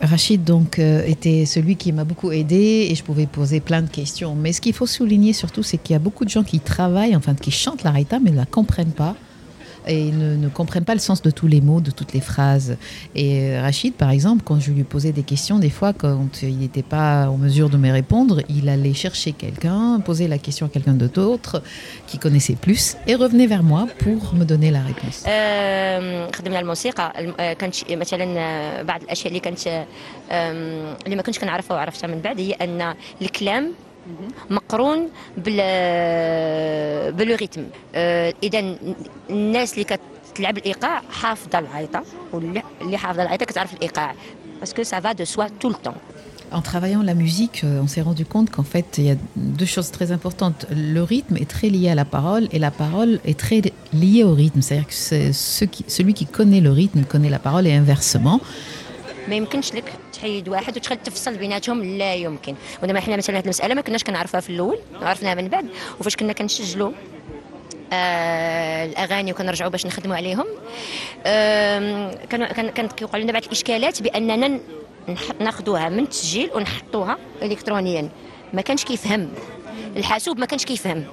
Rachid 0.00 0.44
donc 0.44 0.78
euh, 0.78 1.04
était 1.06 1.44
celui 1.44 1.76
qui 1.76 1.92
m'a 1.92 2.04
beaucoup 2.04 2.30
aidé 2.30 2.88
et 2.90 2.94
je 2.94 3.02
pouvais 3.02 3.26
poser 3.26 3.60
plein 3.60 3.82
de 3.82 3.88
questions. 3.88 4.34
Mais 4.34 4.52
ce 4.52 4.60
qu'il 4.60 4.72
faut 4.72 4.86
souligner 4.86 5.32
surtout, 5.32 5.62
c'est 5.62 5.78
qu'il 5.78 5.94
y 5.94 5.96
a 5.96 6.00
beaucoup 6.00 6.24
de 6.24 6.30
gens 6.30 6.44
qui 6.44 6.60
travaillent, 6.60 7.16
enfin 7.16 7.34
qui 7.34 7.50
chantent 7.50 7.82
la 7.82 7.90
raïta, 7.90 8.20
mais 8.20 8.30
ne 8.30 8.36
la 8.36 8.46
comprennent 8.46 8.92
pas 8.92 9.16
et 9.87 10.11
ne, 10.21 10.29
ne 10.45 10.49
comprennent 10.49 10.85
pas 10.91 10.93
le 10.93 10.99
sens 11.09 11.19
de 11.27 11.31
tous 11.39 11.47
les 11.47 11.61
mots, 11.61 11.81
de 11.81 11.91
toutes 11.91 12.13
les 12.13 12.21
phrases. 12.31 12.71
Et 13.15 13.29
euh, 13.41 13.61
Rachid, 13.61 13.93
par 14.03 14.11
exemple, 14.17 14.41
quand 14.47 14.59
je 14.65 14.71
lui 14.71 14.83
posais 14.83 15.11
des 15.19 15.23
questions, 15.33 15.57
des 15.59 15.73
fois, 15.77 15.91
quand 16.03 16.31
il 16.41 16.57
n'était 16.63 16.87
pas 16.97 17.29
en 17.29 17.37
mesure 17.37 17.69
de 17.69 17.77
me 17.77 17.91
répondre, 17.91 18.35
il 18.57 18.65
allait 18.69 18.93
chercher 19.05 19.31
quelqu'un, 19.43 19.99
poser 20.09 20.27
la 20.27 20.37
question 20.45 20.63
à 20.67 20.69
quelqu'un 20.69 20.93
d'autre 20.93 21.53
qui 22.07 22.17
connaissait 22.17 22.55
plus 22.65 22.83
et 23.09 23.15
revenait 23.15 23.47
vers 23.47 23.63
moi 23.71 23.81
pour 24.03 24.19
me 24.39 24.45
donner 24.51 24.69
la 24.71 24.81
réponse. 24.89 25.23
آم، 25.27 26.31
خدمنا 26.35 26.59
الموسيقى 26.59 27.13
الم- 27.19 27.33
آه، 27.39 27.53
كانت 27.53 27.73
شي- 27.73 27.95
مثلا 27.95 28.25
آه، 28.39 28.81
بعض 28.81 29.01
الاشياء 29.03 29.27
اللي 29.27 29.39
كانت 29.39 29.67
آه، 29.67 29.85
آم، 30.31 30.95
اللي 31.05 31.15
ما 31.15 31.21
كنتش 31.21 31.39
كنعرفها 31.39 31.75
وعرفتها 31.77 32.07
من 32.07 32.19
بعد 32.21 32.39
هي 32.39 32.51
ان 32.53 32.95
الكلام 33.21 33.71
مقرون 34.49 35.09
بال 35.37 37.11
بالو 37.11 37.35
ريتم 37.35 37.65
اذا 38.43 38.75
الناس 39.29 39.73
اللي 39.73 39.97
كتلعب 40.33 40.57
الايقاع 40.57 41.01
حافظه 41.11 41.59
العيطه 41.59 42.03
واللي 42.33 42.63
اللي 42.81 42.97
حافظه 42.97 43.23
العيطه 43.23 43.45
كتعرف 43.45 43.73
الايقاع 43.73 44.15
باسكو 44.59 44.83
سا 44.83 44.99
فا 44.99 45.11
دو 45.11 45.23
سوا 45.25 45.47
تو 45.59 45.67
التون 45.69 45.93
En 46.59 46.61
travaillant 46.73 47.03
la 47.11 47.15
musique, 47.25 47.59
euh, 47.63 47.83
on 47.85 47.87
s'est 47.93 48.05
rendu 48.09 48.25
compte 48.33 48.49
qu'en 48.53 48.67
fait, 48.73 48.89
il 48.99 49.05
y 49.09 49.11
a 49.15 49.17
deux 49.59 49.71
choses 49.75 49.89
très 49.97 50.09
importantes. 50.17 50.61
Le 50.95 51.01
rythme 51.13 51.35
est 51.43 51.49
très 51.57 51.69
lié 51.75 51.87
à 51.89 51.97
la 52.01 52.05
parole 52.17 52.43
et 52.53 52.59
la 52.67 52.73
parole 52.83 53.11
est 53.31 53.39
très 53.45 53.59
liée 54.01 54.23
au 54.29 54.33
rythme. 54.43 54.61
C'est-à-dire 54.61 54.89
que 54.93 54.99
c'est 55.07 55.29
ceux 55.55 55.65
qui- 55.73 55.85
celui 55.97 56.13
qui 56.19 56.27
connaît 56.37 56.61
le 56.69 56.71
rythme 56.81 57.01
connaît 57.13 57.33
la 57.37 57.43
parole 57.47 57.65
et 57.71 57.73
inversement. 57.83 58.37
ما 59.28 59.34
يمكنش 59.34 59.74
لك 59.74 59.92
تحيد 60.12 60.48
واحد 60.48 60.76
وتخلي 60.76 60.98
تفصل 61.04 61.36
بيناتهم 61.36 61.84
لا 61.98 62.14
يمكن. 62.14 62.54
ودابا 62.82 63.00
حنا 63.00 63.16
مثلا 63.16 63.38
هذه 63.38 63.42
المسألة 63.44 63.74
ما 63.74 63.80
كناش 63.80 64.04
كنعرفوها 64.04 64.40
في 64.40 64.50
الأول 64.50 64.78
عرفناها 65.02 65.34
من 65.34 65.48
بعد. 65.48 65.66
وفاش 66.00 66.16
كنا 66.16 66.32
كنسجلوا 66.32 66.92
آه، 67.92 68.84
الأغاني 68.84 69.32
وكنرجعوا 69.32 69.70
باش 69.70 69.86
نخدموا 69.86 70.16
عليهم 70.16 70.44
كانوا 72.30 72.46
كان- 72.46 72.70
كانت 72.70 72.92
كيوقع 72.92 73.18
لنا 73.18 73.32
بعض 73.32 73.44
الإشكالات 73.44 74.02
بأننا 74.02 74.60
ناخذوها 75.40 75.88
من 75.88 75.98
التسجيل 75.98 76.50
ونحطوها 76.54 77.18
الكترونيا. 77.42 78.08
ما 78.52 78.62
كانش 78.62 78.84
كيفهم. 78.84 79.30
الحاسوب 79.96 80.38
ما 80.38 80.46
كانش 80.46 80.64
كيفهم. 80.64 81.04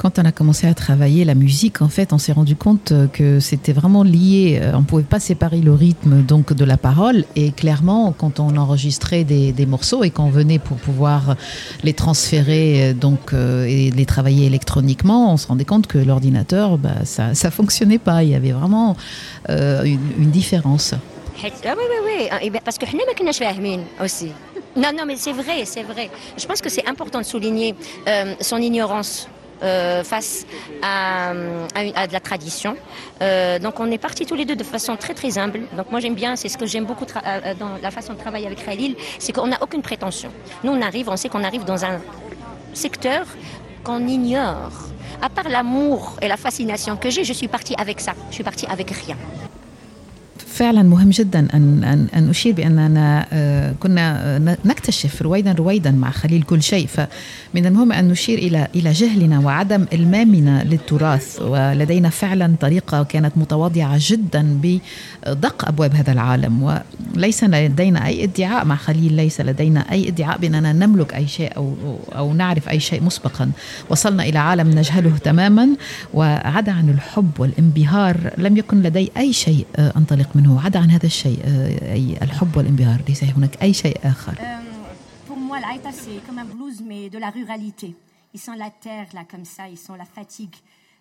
quand 0.00 0.18
on 0.18 0.24
a 0.24 0.32
commencé 0.32 0.66
à 0.66 0.72
travailler 0.72 1.26
la 1.26 1.34
musique, 1.34 1.82
en 1.82 1.90
fait, 1.90 2.14
on 2.14 2.18
s'est 2.18 2.32
rendu 2.32 2.56
compte 2.56 2.92
euh, 2.92 3.06
que 3.06 3.38
c'était 3.38 3.74
vraiment 3.74 4.02
lié. 4.02 4.58
Euh, 4.62 4.72
on 4.74 4.78
ne 4.78 4.84
pouvait 4.84 5.02
pas 5.02 5.20
séparer 5.20 5.58
le 5.58 5.74
rythme 5.74 6.22
donc 6.22 6.54
de 6.54 6.64
la 6.64 6.78
parole. 6.78 7.26
Et 7.36 7.52
clairement, 7.52 8.14
quand 8.16 8.40
on 8.40 8.56
enregistrait 8.56 9.24
des, 9.24 9.66
morceaux 9.66 10.02
et 10.02 10.08
qu'on 10.08 10.30
venait 10.30 10.58
pour 10.58 10.78
pouvoir 10.78 11.36
les 11.82 11.92
transférer 11.92 12.92
euh, 12.92 12.94
donc 12.94 13.34
et 13.34 13.90
les 13.90 14.06
travailler 14.06 14.46
électroniquement, 14.46 15.34
on 15.34 15.36
se 15.36 15.46
rendait 15.46 15.66
compte 15.66 15.86
que 15.86 15.98
l'ordinateur, 15.98 16.78
bah, 16.78 17.04
ça, 17.04 17.34
ça 17.34 17.50
fonctionnait 17.50 17.98
pas. 17.98 18.22
Il 18.22 18.30
y 18.30 18.34
avait 18.34 18.52
vraiment 18.52 18.96
une, 19.50 20.30
différence. 20.30 20.94
Oui, 21.42 21.50
oui, 21.64 22.28
oui. 22.42 22.50
Parce 22.64 22.78
que 22.78 22.86
je 22.86 22.96
ne 22.96 23.32
sais 23.32 23.44
pas, 23.44 23.52
nous, 23.52 23.80
aussi. 24.02 24.30
Non, 24.76 24.92
non, 24.96 25.04
mais 25.06 25.16
c'est 25.16 25.32
vrai, 25.32 25.64
c'est 25.66 25.82
vrai. 25.82 26.08
Je 26.38 26.46
pense 26.46 26.62
que 26.62 26.70
c'est 26.70 26.88
important 26.88 27.18
de 27.18 27.24
souligner 27.24 27.74
son 28.40 28.56
ignorance 28.56 29.28
euh, 29.62 30.02
face 30.04 30.46
à, 30.82 31.32
de 31.34 32.12
la 32.12 32.20
tradition. 32.20 32.76
Euh, 33.22 33.58
donc 33.58 33.80
on 33.80 33.90
est 33.90 33.98
partis 33.98 34.26
tous 34.26 34.34
les 34.34 34.44
deux 34.44 34.56
de 34.56 34.64
façon 34.64 34.96
très 34.96 35.14
très 35.14 35.38
humble. 35.38 35.62
Donc 35.76 35.90
moi 35.90 36.00
j'aime 36.00 36.14
bien, 36.14 36.36
c'est 36.36 36.48
ce 36.48 36.58
que 36.58 36.66
j'aime 36.66 36.84
beaucoup 36.84 37.04
euh, 37.04 37.54
dans 37.54 37.70
la 37.82 37.90
façon 37.90 38.14
de 38.14 38.18
travailler 38.18 38.46
avec 38.46 38.64
Khalil, 38.64 38.96
c'est 39.18 39.32
qu'on 39.32 39.46
n'a 39.48 39.62
aucune 39.62 39.82
prétention. 39.82 40.30
Nous 40.64 40.72
on 40.72 40.80
arrive, 40.80 41.08
on 41.08 41.16
sait 41.16 41.28
qu'on 41.28 41.44
arrive 41.44 41.64
dans 41.64 41.84
un 41.84 42.00
secteur 42.72 43.26
qu'on 43.84 44.06
ignore. 44.06 44.72
À 45.22 45.28
part 45.28 45.48
l'amour 45.48 46.16
et 46.22 46.28
la 46.28 46.36
fascination 46.36 46.96
que 46.96 47.10
j'ai, 47.10 47.24
je 47.24 47.32
suis 47.32 47.48
partie 47.48 47.74
avec 47.76 48.00
ça. 48.00 48.12
Je 48.30 48.36
suis 48.36 48.44
partie 48.44 48.66
avec 48.66 48.90
rien. 48.90 49.16
فعلا 50.50 50.82
مهم 50.82 51.10
جدا 51.10 51.48
ان 51.54 51.84
ان 51.84 52.06
أن 52.14 52.28
أشير 52.30 52.54
بأننا 52.54 53.26
آه، 53.32 53.74
كنا 53.80 54.36
آه، 54.36 54.56
نكتشف 54.64 55.22
رويدا 55.22 55.52
رويدا 55.52 55.90
مع 55.90 56.10
خليل 56.10 56.42
كل 56.42 56.62
شيء. 56.62 56.86
فمن 56.86 57.66
المهم 57.66 57.92
أن 57.92 58.08
نشير 58.08 58.38
إلى 58.38 58.68
إلى 58.74 58.92
جهلنا 58.92 59.38
وعدم 59.38 59.86
إلمامنا 59.92 60.64
للتراث. 60.64 61.42
ولدينا 61.42 62.08
فعلا 62.08 62.54
طريقة 62.60 63.02
كانت 63.02 63.32
متواضعة 63.36 63.96
جدا 64.00 64.60
بدق 64.62 65.68
أبواب 65.68 65.94
هذا 65.94 66.12
العالم. 66.12 66.62
وليس 67.16 67.44
لدينا 67.44 68.06
أي 68.06 68.24
ادعاء 68.24 68.64
مع 68.64 68.76
خليل 68.76 69.12
ليس 69.12 69.40
لدينا 69.40 69.92
أي 69.92 70.08
ادعاء 70.08 70.38
بأننا 70.38 70.72
نملك 70.72 71.14
أي 71.14 71.28
شيء 71.28 71.56
أو 71.56 71.74
أو 72.16 72.32
نعرف 72.32 72.68
أي 72.68 72.80
شيء 72.80 73.02
مسبقا. 73.02 73.50
وصلنا 73.90 74.22
إلى 74.22 74.38
عالم 74.38 74.70
نجهله 74.70 75.16
تماما 75.24 75.68
وعدا 76.14 76.72
عن 76.72 76.88
الحب 76.88 77.30
والانبهار 77.38 78.16
لم 78.38 78.56
يكن 78.56 78.82
لدي 78.82 79.10
أي 79.16 79.32
شيء 79.32 79.66
آه، 79.76 79.92
أنطلق 79.96 80.28
منه. 80.34 80.39
عدا 80.59 80.79
عن 80.79 80.91
هذا 80.91 81.05
الشيء 81.05 81.39
آه، 81.43 81.93
اي 81.93 82.17
الحب 82.21 82.57
والانبهار 82.57 83.01
ليس 83.07 83.23
هناك 83.23 83.61
اي 83.61 83.73
شيء 83.73 83.97
اخر 84.03 84.33
Euh, 84.33 85.27
pour 85.27 85.37
moi, 85.37 85.59
l'Aïta, 85.59 85.91
c'est 85.91 86.19
comme 86.25 86.39
un 86.39 86.45
blues, 86.45 86.81
mais 86.89 87.09
de 87.09 87.17
la 87.17 87.29
ruralité. 87.29 87.95
Ils 88.33 88.39
sont 88.39 88.53
la 88.65 88.69
terre, 88.69 89.07
là, 89.13 89.23
comme 89.31 89.45
ça. 89.45 89.69
Ils 89.69 89.77
sont 89.77 89.95
la 89.95 90.05
fatigue 90.05 90.55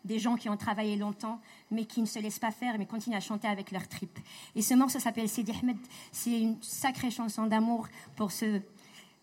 des 0.04 0.18
gens 0.18 0.36
qui 0.36 0.48
ont 0.48 0.56
travaillé 0.56 0.96
longtemps, 0.96 1.40
mais 1.70 1.84
qui 1.84 2.00
ne 2.00 2.06
se 2.06 2.18
laissent 2.18 2.38
pas 2.38 2.50
faire, 2.50 2.74
mais 2.78 2.86
continuent 2.86 3.16
à 3.16 3.20
chanter 3.20 3.48
avec 3.48 3.70
leur 3.70 3.88
tripes. 3.88 4.18
Et 4.54 4.62
ce 4.62 4.74
morceau 4.74 4.98
s'appelle 4.98 5.28
Sidi 5.28 5.52
Ahmed. 5.52 5.76
C'est 6.12 6.40
une 6.40 6.56
sacrée 6.62 7.10
chanson 7.10 7.46
d'amour 7.46 7.88
pour 8.16 8.30
ce. 8.30 8.60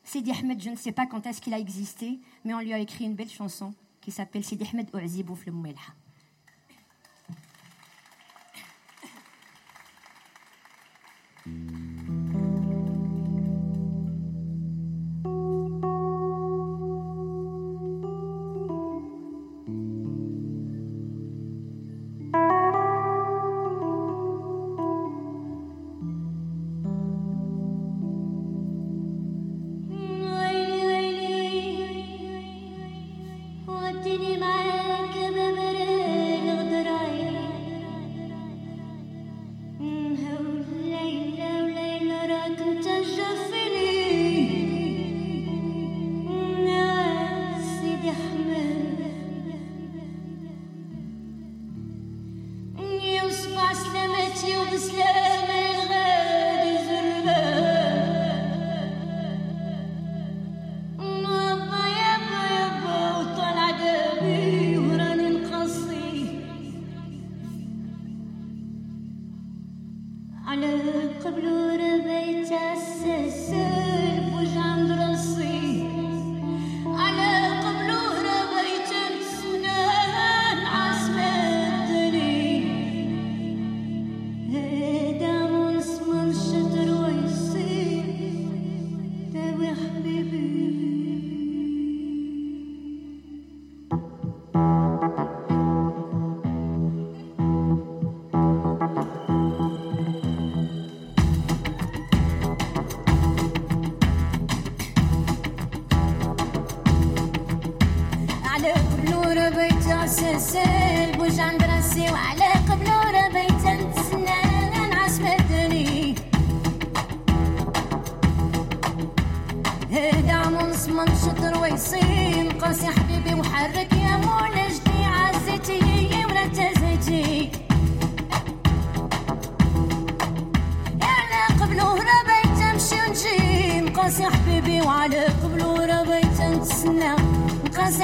Sidi 0.04 0.32
Ahmed, 0.32 0.62
je 0.62 0.72
ne 0.72 0.76
sais 0.76 0.92
pas 0.92 1.06
quand 1.06 1.26
est-ce 1.28 1.40
qu'il 1.42 1.54
a 1.54 1.60
existé, 1.60 2.20
mais 2.44 2.54
on 2.54 2.60
lui 2.60 2.74
a 2.74 2.80
écrit 2.80 3.06
une 3.06 3.14
belle 3.14 3.30
chanson 3.30 3.74
qui 4.02 4.12
s'appelle 4.12 4.44
Sidi 4.44 4.66
Ahmed 4.74 4.88
Ouazibouf 4.94 5.46
le 5.46 5.52
Mm. 11.47 11.86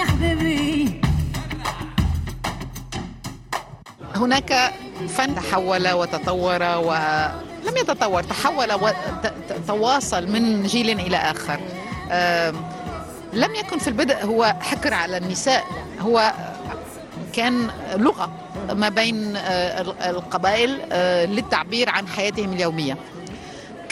حبيبي 0.07 1.01
هناك 4.17 4.73
فن 5.09 5.35
تحول 5.35 5.91
وتطور 5.93 6.63
ولم 6.63 7.77
يتطور 7.77 8.23
تحول 8.23 8.69
وتواصل 8.73 10.29
من 10.29 10.63
جيل 10.63 11.01
إلى 11.01 11.17
آخر. 11.17 11.61
لم 13.33 13.55
يكن 13.55 13.79
في 13.79 13.89
البدء 13.89 14.25
هو 14.25 14.57
حكر 14.61 14.95
على 14.95 15.17
النساء 15.17 15.65
هو 16.01 16.33
كان 17.33 17.71
لغة 17.97 18.33
ما 18.73 18.89
بين 18.89 19.37
آه، 19.37 19.81
القبائل 20.11 20.81
آه، 20.93 21.25
للتعبير 21.25 21.91
عن 21.91 22.09
حياتهم 22.09 22.53
اليومية. 22.53 22.97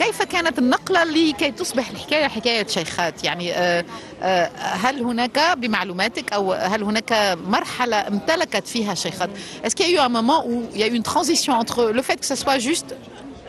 كيف 0.01 0.23
كانت 0.23 0.59
النقلة 0.59 1.05
لكي 1.05 1.51
تصبح 1.51 1.91
الحكاية 1.91 2.29
حكاية 2.29 2.67
شيخات 2.67 3.25
يعني 3.25 3.53
آه، 3.55 3.85
آه، 4.23 4.51
هل 4.57 5.03
هناك 5.03 5.41
بمعلوماتك 5.59 6.33
أو 6.33 6.53
هل 6.53 6.83
هناك 6.83 7.39
مرحلة 7.47 7.97
امتلكت 8.09 8.67
فيها 8.69 8.95
شيخات 8.95 9.31
Est-ce 9.65 9.75
qu'il 9.75 9.91
y 9.91 9.99
a 9.99 10.03
eu 10.03 10.07
un 10.07 10.09
moment 10.09 10.41
où 10.47 10.63
il 10.75 10.81
y 10.81 10.83
a 10.83 10.87
eu 10.89 10.95
une 10.95 11.03
transition 11.03 11.53
entre 11.55 11.91
le 11.91 12.03
fait 12.03 12.17
que 12.17 12.27
ce 12.27 12.35
soit 12.35 12.59
juste 12.59 12.95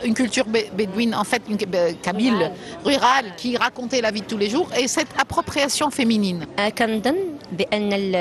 une 0.04 0.14
culture 0.14 0.46
bé- 0.54 0.68
bédouine, 0.78 1.14
en 1.14 1.22
fait, 1.30 1.42
une 1.48 1.58
euh, 1.74 1.92
kabyle, 2.02 2.50
rurale, 2.84 3.26
qui 3.40 3.56
racontait 3.56 4.00
la 4.00 4.10
vie 4.10 4.22
de 4.22 4.26
tous 4.32 4.36
les 4.44 4.50
jours, 4.50 4.68
et 4.80 4.88
cette 4.88 5.12
appropriation 5.24 5.90
féminine. 5.90 6.46
آه، 6.58 6.68
كنظن 6.68 7.14
ال- 7.72 8.16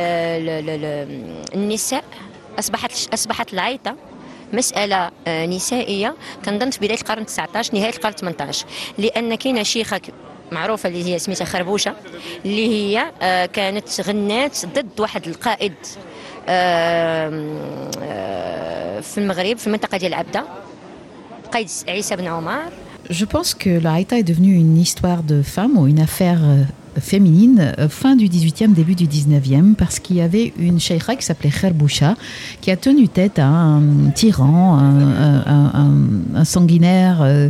النساء 1.56 2.04
اصبحت 2.60 2.92
اصبحت 3.14 3.54
العيطه 3.54 3.96
مسألة 4.54 5.12
آه، 5.28 5.46
نسائية. 5.46 6.16
كنظن 6.46 6.70
في 6.70 6.80
بداية 6.80 6.98
القرن 6.98 7.26
19 7.26 7.76
نهاية 7.76 7.90
القرن 7.94 8.14
18 8.14 8.66
لأن 8.98 9.36
كاينة 9.36 9.64
شيخة 9.64 10.02
معروفة 10.52 10.90
اللي 10.90 11.04
هي 11.14 11.20
سميتها 11.20 11.46
خربوشة 11.46 11.96
اللي 12.46 12.68
هي 12.68 13.12
آه، 13.22 13.46
كانت 13.46 14.02
غنات 14.02 14.66
ضد 14.66 15.00
واحد 15.00 15.28
القائد 15.28 15.74
آه، 16.50 17.30
في 19.02 19.18
المغرب 19.18 19.58
في 19.58 19.68
المنطقة 19.68 19.98
ديال 19.98 20.14
عبدة 20.14 20.44
قائد 21.54 21.70
عيسى 21.88 22.16
بن 22.16 22.28
عمر. 22.28 22.62
Je 23.10 23.26
pense 23.26 23.54
que 23.54 23.70
la 23.86 23.94
Haïta 23.94 24.20
est 24.20 24.24
devenue 24.24 24.56
une 24.56 24.78
histoire 24.78 25.24
de 25.24 25.42
femmes 25.42 25.76
ou 25.78 25.88
une 25.88 26.00
affaire 26.00 26.40
féminine 27.00 27.74
euh, 27.80 27.90
fin 27.90 28.16
du 28.16 28.28
18e, 28.28 28.74
début 28.74 28.96
du 28.96 29.08
19e, 29.08 29.76
parce 29.76 30.00
qu'il 30.00 30.18
y 30.18 30.22
avait 30.22 30.54
une 30.60 30.80
sheikha 30.80 31.16
qui 31.16 31.26
s'appelait 31.26 31.52
Kherboucha, 31.52 32.16
qui 32.62 32.72
a 32.72 32.78
tenu 32.78 33.08
tête 33.08 33.40
à 33.40 33.48
un 33.48 34.10
tyran, 34.14 34.80
un 34.80 36.46
sanguinaire 36.46 37.22
euh, 37.22 37.50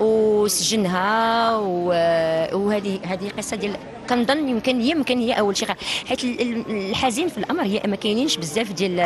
وسجنها 0.00 1.56
و- 1.56 2.56
وهذه 2.58 3.00
هذه 3.04 3.28
قصة 3.38 3.56
ديال 3.56 3.76
كنظن 4.10 4.48
يمكن 4.48 4.80
يمكن 4.80 5.18
هي 5.18 5.32
أول 5.32 5.56
شيء 5.56 5.68
حيت 6.08 6.24
ال- 6.24 6.40
ال- 6.40 6.70
الحزين 6.90 7.28
في 7.28 7.38
الأمر 7.38 7.62
هي 7.62 7.82
ما 7.86 7.96
كاينينش 7.96 8.36
بزاف 8.36 8.72
ديال 8.72 8.96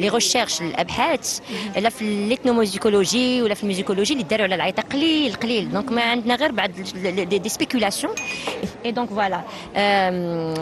لي 0.00 0.08
ريشيرش 0.08 0.60
الابحاث 0.62 1.38
لا 1.76 1.88
في 1.88 2.02
الاثنوموزيكولوجي 2.02 3.42
ولا 3.42 3.54
في 3.54 3.62
الميوزيكولوجي 3.62 4.12
اللي 4.12 4.24
داروا 4.24 4.44
على 4.44 4.54
العيطه 4.54 4.82
قليل 4.82 5.34
قليل. 5.34 5.70
دونك 5.72 5.92
ما 5.92 6.02
عندنا 6.02 6.34
غير 6.34 6.52
بعض 6.52 6.70
دي 7.40 7.48
سبيكولاسيون 7.48 8.12
اي 8.84 8.92
دونك 8.92 9.08
فوالا 9.08 9.40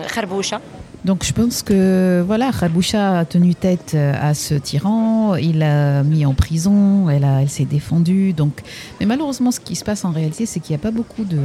خربوشة. 0.08 0.60
Donc 1.04 1.22
je 1.22 1.32
pense 1.34 1.62
que 1.62 2.22
voilà, 2.26 2.50
Khaboucha 2.50 3.18
a 3.18 3.24
tenu 3.26 3.54
tête 3.54 3.92
euh, 3.94 4.14
à 4.18 4.32
ce 4.32 4.54
tyran, 4.54 5.34
il 5.34 5.58
l'a 5.58 6.02
mis 6.02 6.24
en 6.24 6.32
prison, 6.32 7.10
elle, 7.10 7.24
a- 7.24 7.42
elle 7.42 7.50
s'est 7.50 7.66
défendue. 7.66 8.32
Donc, 8.32 8.62
mais 9.00 9.04
malheureusement, 9.06 9.50
ce 9.50 9.60
qui 9.60 9.76
se 9.76 9.84
passe 9.84 10.06
en 10.06 10.12
réalité, 10.12 10.46
c'est 10.46 10.60
qu'il 10.60 10.74
n'y 10.74 10.80
a 10.80 10.82
pas 10.82 10.90
beaucoup 10.90 11.24
de, 11.24 11.36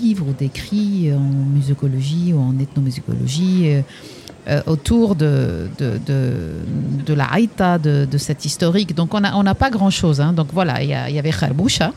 livres 0.00 0.24
ou 0.30 0.32
d'écrits 0.32 1.12
en 1.12 1.20
musicologie 1.54 2.32
ou 2.32 2.40
en 2.40 2.58
ethnomusicologie 2.58 3.64
euh, 3.66 3.82
euh, 4.48 4.62
autour 4.66 5.14
de, 5.14 5.68
de, 5.78 6.00
de, 7.06 7.12
la 7.14 7.26
haïta, 7.26 7.76
de, 7.78 8.06
de 8.10 8.18
cette 8.18 8.46
historique. 8.46 8.94
Donc 8.94 9.12
on 9.12 9.20
n'a 9.20 9.36
on 9.36 9.42
n'a 9.42 9.54
pas 9.54 9.68
grand-chose. 9.68 10.22
hein. 10.22 10.32
Donc 10.32 10.48
voilà, 10.54 10.82
il 10.82 10.88
y, 10.88 10.94
a- 10.94 11.10
y 11.10 11.18
avait 11.18 11.32
Khaboucha. 11.32 11.92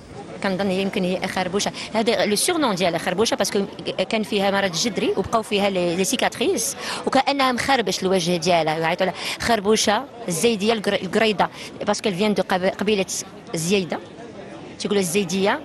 كنظن 0.48 0.72
يمكن 0.72 1.04
هي 1.04 1.28
خربوشة. 1.28 1.72
هذا 1.94 2.26
لو 2.26 2.36
سورنون 2.36 2.76
ديالها 2.76 3.00
خربوشة 3.00 3.36
باسكو 3.36 3.66
كان 4.10 4.24
فيها 4.24 4.52
مرض 4.52 4.72
جدري 4.72 5.10
وبقاو 5.18 5.42
فيها 5.42 5.70
لي 5.70 6.04
سيكاتريس 6.04 6.76
وكأنها 7.08 7.52
مخربش 7.52 8.04
الوجه 8.04 8.36
ديالها. 8.38 8.78
يعيطوا 8.78 9.06
لها. 9.06 9.14
خربوشة 9.42 10.04
الزيدية 10.28 10.74
القر- 10.74 11.02
القريضة. 11.02 11.48
باسكو 11.88 12.12
فيان 12.12 12.34
دو 12.34 12.44
قب- 12.50 12.66
قبيلة 12.66 13.06
زيده 13.54 14.00
تيقولوا 14.80 15.02
الزيدية. 15.02 15.60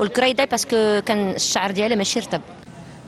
والقريضة 0.00 0.44
باسكو 0.44 1.00
كان 1.06 1.30
الشعر 1.30 1.70
ديالها 1.70 1.96
ماشي 1.96 2.20
رطب. 2.20 2.40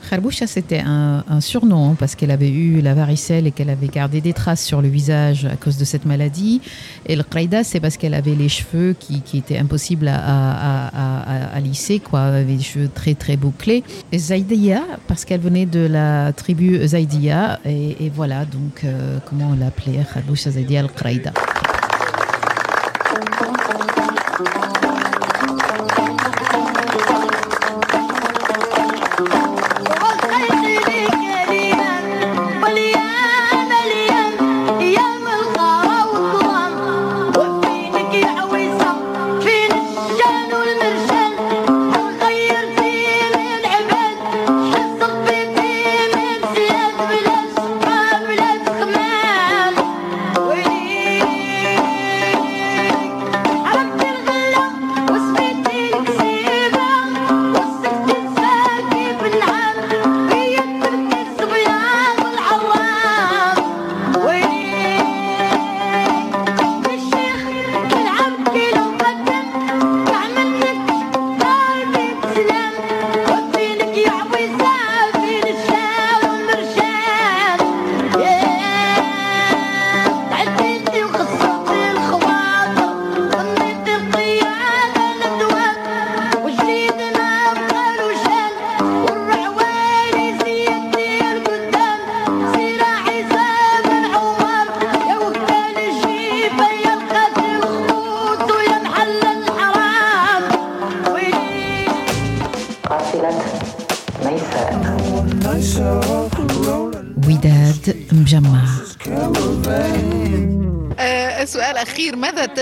Kharboucha, 0.09 0.47
c'était 0.47 0.81
un, 0.85 1.23
un 1.27 1.41
surnom 1.41 1.91
hein, 1.91 1.95
parce 1.97 2.15
qu'elle 2.15 2.31
avait 2.31 2.49
eu 2.49 2.81
la 2.81 2.93
varicelle 2.93 3.47
et 3.47 3.51
qu'elle 3.51 3.69
avait 3.69 3.87
gardé 3.87 4.21
des 4.21 4.33
traces 4.33 4.63
sur 4.63 4.81
le 4.81 4.87
visage 4.87 5.45
à 5.45 5.55
cause 5.55 5.77
de 5.77 5.85
cette 5.85 6.05
maladie. 6.05 6.61
Et 7.05 7.15
le 7.15 7.23
c'est 7.63 7.79
parce 7.79 7.97
qu'elle 7.97 8.13
avait 8.13 8.35
les 8.35 8.49
cheveux 8.49 8.95
qui, 8.99 9.21
étaient 9.37 9.57
impossibles 9.57 10.07
à, 10.07 11.59
lisser, 11.63 11.99
quoi, 11.99 12.27
elle 12.29 12.35
avait 12.35 12.55
des 12.55 12.63
cheveux 12.63 12.89
très 12.93 13.13
très 13.13 13.37
bouclés. 13.37 13.83
Et 14.11 14.17
Zaïdia, 14.17 14.81
parce 15.07 15.25
qu'elle 15.25 15.41
venait 15.41 15.65
de 15.65 15.85
la 15.85 16.33
tribu 16.33 16.85
Zaïdia. 16.85 17.59
Et, 17.65 18.05
et 18.05 18.11
voilà, 18.13 18.45
donc 18.45 18.83
euh, 18.83 19.19
comment 19.25 19.51
on 19.51 19.55
l'appelait 19.55 20.05
Kharboucha 20.13 20.51
Zaïdia 20.51 20.81
al-Qaïda. 20.81 21.33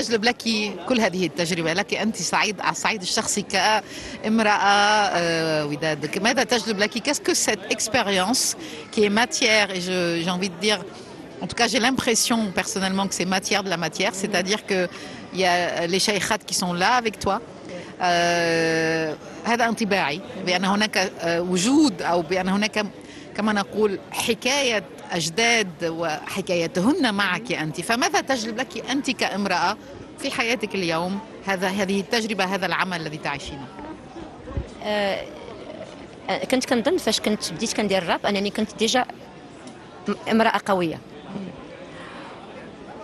تجلب 0.01 0.23
لك 0.23 0.37
كل 0.89 0.99
هذه 1.01 1.25
التجربة 1.25 1.73
لك 1.73 1.93
أنت 1.93 2.15
سعيد 2.15 2.61
على 2.61 2.71
الصعيد 2.71 3.01
الشخصي 3.01 3.45
euh, 3.51 3.83
وداد 5.69 6.17
ماذا 6.19 6.43
تجلب 6.43 6.79
لك 6.79 6.97
qui 8.93 9.03
est 9.03 9.09
matière 9.09 9.71
et 9.71 9.81
je- 9.81 10.21
j'ai 10.23 10.29
envie 10.29 10.49
de 10.49 10.59
dire 10.61 10.79
en 11.41 11.47
tout 11.47 11.55
cas 11.55 11.67
j'ai 11.67 11.79
l'impression 11.79 12.51
personnellement 12.51 13.07
que 13.07 13.13
c'est 13.15 13.25
matière 13.25 13.63
de 13.63 13.69
la 13.69 13.77
matière 13.77 14.13
c'est-à-dire 14.15 14.65
que 14.65 14.87
il 15.33 15.39
y 15.39 15.45
a 15.45 15.85
les 15.93 15.99
shaykhat 16.07 16.39
qui 16.47 16.53
sont 16.61 16.73
là 16.73 16.91
avec 17.01 17.19
toi 17.19 17.39
آه، 18.01 19.15
هذا 19.45 19.65
انطباعي 19.65 20.21
بأن 20.45 20.65
هناك 20.65 20.97
آه، 20.97 21.41
وجود 21.41 22.01
أو 22.01 22.21
بأن 22.21 22.47
هناك 22.49 22.85
كما 23.37 23.53
نقول 23.53 23.99
حكاية 24.11 24.83
أجداد 25.11 25.85
وحكايتهن 25.85 27.13
معك 27.13 27.51
أنت. 27.51 27.81
فماذا 27.81 28.21
تجلب 28.21 28.57
لك 28.57 28.89
أنت 28.89 29.11
كامرأة 29.11 29.77
في 30.19 30.31
حياتك 30.31 30.75
اليوم 30.75 31.19
هذا 31.45 31.67
هذه 31.67 31.99
التجربة 31.99 32.43
هذا 32.43 32.65
العمل 32.65 33.01
الذي 33.01 33.17
تعيشينه؟ 33.17 33.67
آه، 34.83 35.23
آه، 36.29 36.45
كنت 36.45 36.65
كنظن 36.65 36.97
فاش 36.97 37.19
كنت 37.19 37.53
بديت 37.53 37.73
كندير 37.73 37.97
الراب 37.97 38.25
أنني 38.25 38.49
كنت 38.49 38.75
ديجا 38.75 39.05
امرأة 40.31 40.61
قوية. 40.65 40.99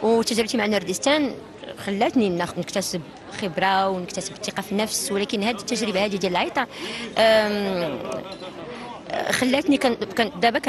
وتجربتي 0.03 0.57
مع 0.57 0.65
نردستان 0.65 1.31
خلاتني 1.77 2.29
نكتسب 2.29 3.01
خبرة 3.41 3.89
ونكتسب 3.89 4.33
الثقه 4.33 4.61
في 4.61 4.71
النفس 4.71 5.11
ولكن 5.11 5.43
هذه 5.43 5.55
التجربة 5.55 6.05
هذه 6.05 6.15
ديال 6.15 6.31
العيطة 6.31 6.67
خلاتني 9.31 9.77
كان 9.77 10.31
دابا 10.41 10.59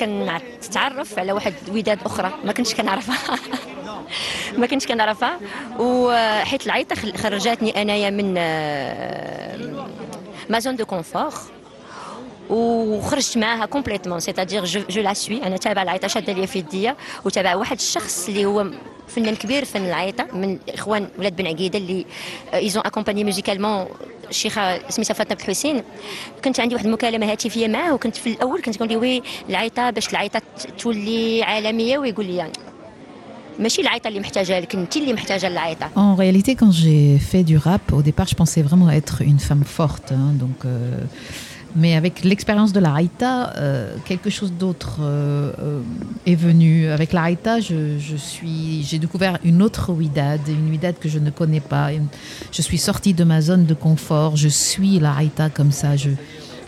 كنتعرف 0.00 1.18
على 1.18 1.32
واحد 1.32 1.54
الوداد 1.68 1.98
أخرى. 2.04 2.32
ما 2.44 2.52
كنتش 2.52 2.74
كنعرفها. 2.74 3.38
ما 4.58 4.66
كنتش 4.66 4.86
كنعرفها. 4.86 5.40
وحيت 5.78 6.66
العيطة 6.66 6.96
خرجتني 7.16 7.82
أنايا 7.82 8.10
من 8.10 8.34
ما 10.50 10.58
زون 10.58 10.76
دو 10.76 10.84
كونفور. 10.86 11.32
وخرجت 12.50 13.38
معاها 13.38 13.66
كومبليتمون. 13.66 14.20
سيتادير 14.20 14.64
جو, 14.64 15.02
لا 15.02 15.14
سوي 15.14 15.46
أنا 15.46 15.56
تابع 15.56 15.82
العيطة 15.82 16.08
شادة 16.08 16.32
ليا 16.32 16.46
في 16.46 16.58
يديا. 16.58 16.96
وتابع 17.24 17.54
واحد 17.54 17.76
الشخص 17.76 18.28
اللي 18.28 18.44
هو 18.44 18.66
فنان 19.08 19.36
كبير 19.36 19.64
فن 19.64 19.84
العيطه 19.84 20.26
من 20.32 20.58
إخوان 20.68 21.08
ولاد 21.18 21.36
بن 21.36 21.46
عقيدة 21.46 21.78
اللي 21.78 22.06
ايزون 22.54 22.82
اكومباني 22.86 23.24
ميوزيكالمون 23.24 23.86
الشيخه 24.30 24.88
سميتها 24.88 25.14
فاطمه 25.14 25.36
بن 25.36 25.44
حسين 25.44 25.82
كنت 26.44 26.60
عندي 26.60 26.74
واحد 26.74 26.86
المكالمة 26.86 27.32
هاتفية 27.32 27.68
معاه 27.68 27.94
وكنت 27.94 28.16
في 28.16 28.26
الأول 28.30 28.62
كنت 28.62 28.76
كنقول 28.76 28.96
وي 28.96 29.22
العيطه 29.48 29.90
باش 29.90 30.08
العيطه 30.10 30.42
تولي 30.78 31.42
عالمية 31.42 31.98
ويقول 31.98 32.26
لي 32.26 32.50
العيطه 35.48 35.90
En 35.96 36.14
réalité, 36.16 36.56
quand 36.56 36.72
j'ai 36.72 37.18
fait 37.18 37.44
du 37.44 37.56
rap, 37.56 37.92
au 37.92 38.02
départ, 38.02 38.26
je 38.26 38.34
pensais 38.34 38.62
vraiment 38.62 38.90
être 38.90 39.22
une 39.22 39.38
femme 39.38 39.64
forte. 39.64 40.12
hein, 40.12 40.32
donc, 40.44 40.58
euh, 40.64 40.98
mais 41.76 41.94
avec 41.94 42.22
l'expérience 42.24 42.72
de 42.72 42.80
la 42.80 42.94
Haïta, 42.94 43.52
euh, 43.56 43.96
quelque 44.04 44.30
chose 44.30 44.52
d'autre 44.52 44.98
euh, 45.00 45.52
euh, 45.58 45.80
est 46.26 46.34
venu. 46.36 46.86
Avec 46.88 47.12
la 47.12 47.22
Haïta, 47.24 47.60
je, 47.60 47.98
suis, 48.16 48.84
j'ai 48.84 48.98
découvert 48.98 49.38
une 49.44 49.60
autre 49.62 49.92
Ouidad, 49.92 50.40
une 50.48 50.70
Ouidad 50.70 50.96
que 50.98 51.08
je 51.08 51.18
ne 51.18 51.30
connais 51.30 51.60
pas. 51.60 51.90
Je 52.52 52.62
suis 52.62 52.78
sortie 52.78 53.14
de 53.14 53.24
ma 53.24 53.40
zone 53.40 53.66
de 53.66 53.74
confort. 53.74 54.36
Je 54.36 54.48
suis 54.48 54.98
la 55.00 55.14
Haïta 55.14 55.50
comme 55.50 55.72
ça. 55.72 55.96
Je, 55.96 56.10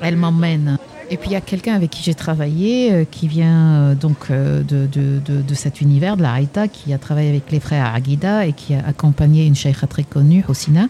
elle 0.00 0.16
m'emmène. 0.16 0.76
Et 1.08 1.16
puis 1.16 1.28
il 1.30 1.34
y 1.34 1.36
a 1.36 1.40
quelqu'un 1.40 1.74
avec 1.74 1.90
qui 1.90 2.02
j'ai 2.02 2.14
travaillé, 2.14 3.06
qui 3.12 3.28
vient 3.28 3.94
donc 3.94 4.28
de, 4.32 4.64
de, 4.64 5.20
de- 5.24 5.40
de 5.40 5.54
cet 5.54 5.80
univers, 5.80 6.16
de 6.16 6.22
la 6.22 6.32
Haïta, 6.32 6.66
qui 6.66 6.92
a 6.92 6.98
travaillé 6.98 7.28
avec 7.28 7.52
les 7.52 7.60
frères 7.60 7.94
Aguida 7.94 8.44
et 8.44 8.52
qui 8.52 8.74
a 8.74 8.84
accompagné 8.84 9.46
une 9.46 9.54
cheikha 9.54 9.86
très 9.86 10.02
connue, 10.02 10.44
Hosina, 10.48 10.88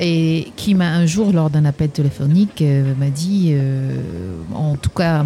et 0.00 0.52
qui 0.56 0.74
m'a 0.74 0.90
un 0.90 1.06
jour, 1.06 1.32
lors 1.32 1.50
d'un 1.50 1.64
appel 1.64 1.88
téléphonique, 1.90 2.62
euh, 2.62 2.94
m'a 2.96 3.10
dit, 3.10 3.50
euh, 3.52 3.96
en 4.54 4.76
tout 4.76 4.90
cas 4.90 5.24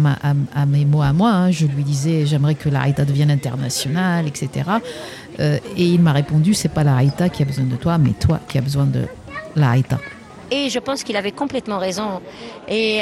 à, 0.55 0.65
mes 0.65 0.85
mots 0.85 1.03
à 1.03 1.13
moi, 1.13 1.29
hein, 1.29 1.51
je 1.51 1.67
lui 1.67 1.83
disais 1.83 2.25
j'aimerais 2.25 2.55
que 2.55 2.69
la 2.69 2.81
Haïta 2.81 3.05
devienne 3.05 3.29
internationale, 3.29 4.27
etc. 4.27 4.49
Euh, 5.39 5.59
et 5.77 5.85
il 5.85 6.01
m'a 6.01 6.11
répondu 6.11 6.55
c'est 6.55 6.69
pas 6.69 6.83
la 6.83 6.95
Haïta 6.97 7.29
qui 7.29 7.43
a 7.43 7.45
besoin 7.45 7.65
de 7.65 7.75
toi, 7.75 7.99
mais 7.99 8.11
toi 8.11 8.39
qui 8.47 8.57
as 8.57 8.61
besoin 8.61 8.85
de 8.85 9.01
la 9.55 9.71
Haïta. 9.71 9.99
Et 10.49 10.69
je 10.69 10.79
pense 10.79 11.03
qu'il 11.03 11.17
avait 11.17 11.31
complètement 11.31 11.77
raison. 11.79 12.21
Et 12.67 12.99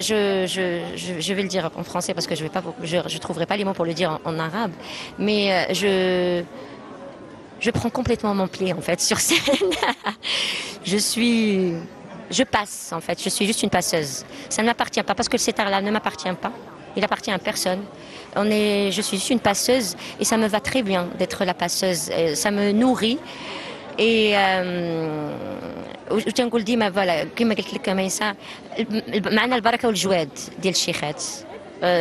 je, 0.00 1.32
vais 1.32 1.42
le 1.42 1.48
dire 1.48 1.70
en 1.76 1.84
français 1.84 2.14
parce 2.14 2.26
que 2.26 2.34
je 2.34 2.44
ne 2.44 3.18
trouverai 3.18 3.46
pas 3.46 3.56
les 3.56 3.64
mots 3.64 3.74
pour 3.74 3.84
le 3.84 3.94
dire 3.94 4.18
en, 4.24 4.34
en 4.34 4.38
arabe. 4.38 4.72
Mais 5.18 5.72
je, 5.74 6.42
je 7.59 7.71
prends 7.71 7.89
complètement 7.89 8.33
mon 8.35 8.47
pied 8.47 8.73
en 8.73 8.81
fait 8.81 8.99
sur 8.99 9.19
scène. 9.19 9.71
je 10.83 10.97
suis, 10.97 11.73
je 12.29 12.43
passe 12.43 12.91
en 12.91 13.01
fait. 13.01 13.21
Je 13.23 13.29
suis 13.29 13.45
juste 13.45 13.63
une 13.63 13.69
passeuse. 13.69 14.25
Ça 14.49 14.61
ne 14.61 14.67
m'appartient 14.67 15.03
pas 15.03 15.15
parce 15.15 15.29
que 15.29 15.37
cet 15.37 15.59
art-là 15.59 15.81
ne 15.81 15.91
m'appartient 15.91 16.33
pas. 16.41 16.51
Il 16.95 17.03
appartient 17.03 17.31
à 17.31 17.39
personne. 17.39 17.81
On 18.35 18.45
est, 18.51 18.91
je 18.91 19.01
suis 19.01 19.17
juste 19.17 19.29
une 19.29 19.39
passeuse 19.39 19.95
et 20.19 20.25
ça 20.25 20.37
me 20.37 20.47
va 20.47 20.59
très 20.59 20.83
bien 20.83 21.07
d'être 21.17 21.45
la 21.45 21.53
passeuse. 21.53 22.09
Euh, 22.11 22.35
Ça 22.35 22.51
me 22.51 22.71
nourrit. 22.71 23.19
Et 23.97 24.33
euh, 24.35 25.29
وتنقول 26.11 26.63
ديما 26.63 26.91
فوالا 26.91 27.23
كما 27.23 27.55
قلت 27.55 27.73
لك 27.73 27.89
ميسا 27.89 28.35
معنا 29.11 29.55
البركه 29.55 29.87
والجواد 29.87 30.29
ديال 30.59 30.73
الشيخات 30.73 31.23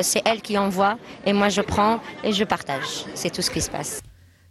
سي 0.01 0.23
ال 0.27 0.43
كي 0.43 0.59
envoie 0.59 0.97
et 1.27 1.33
moi 1.33 1.49
je 1.49 1.61
prends 1.61 2.01
et 2.25 2.33
je 2.33 2.45
partage 2.45 3.05
c'est 3.15 3.31
tout 3.31 3.43
ce 3.43 3.51
qui 3.51 3.61
se 3.61 3.71
passe 3.71 4.01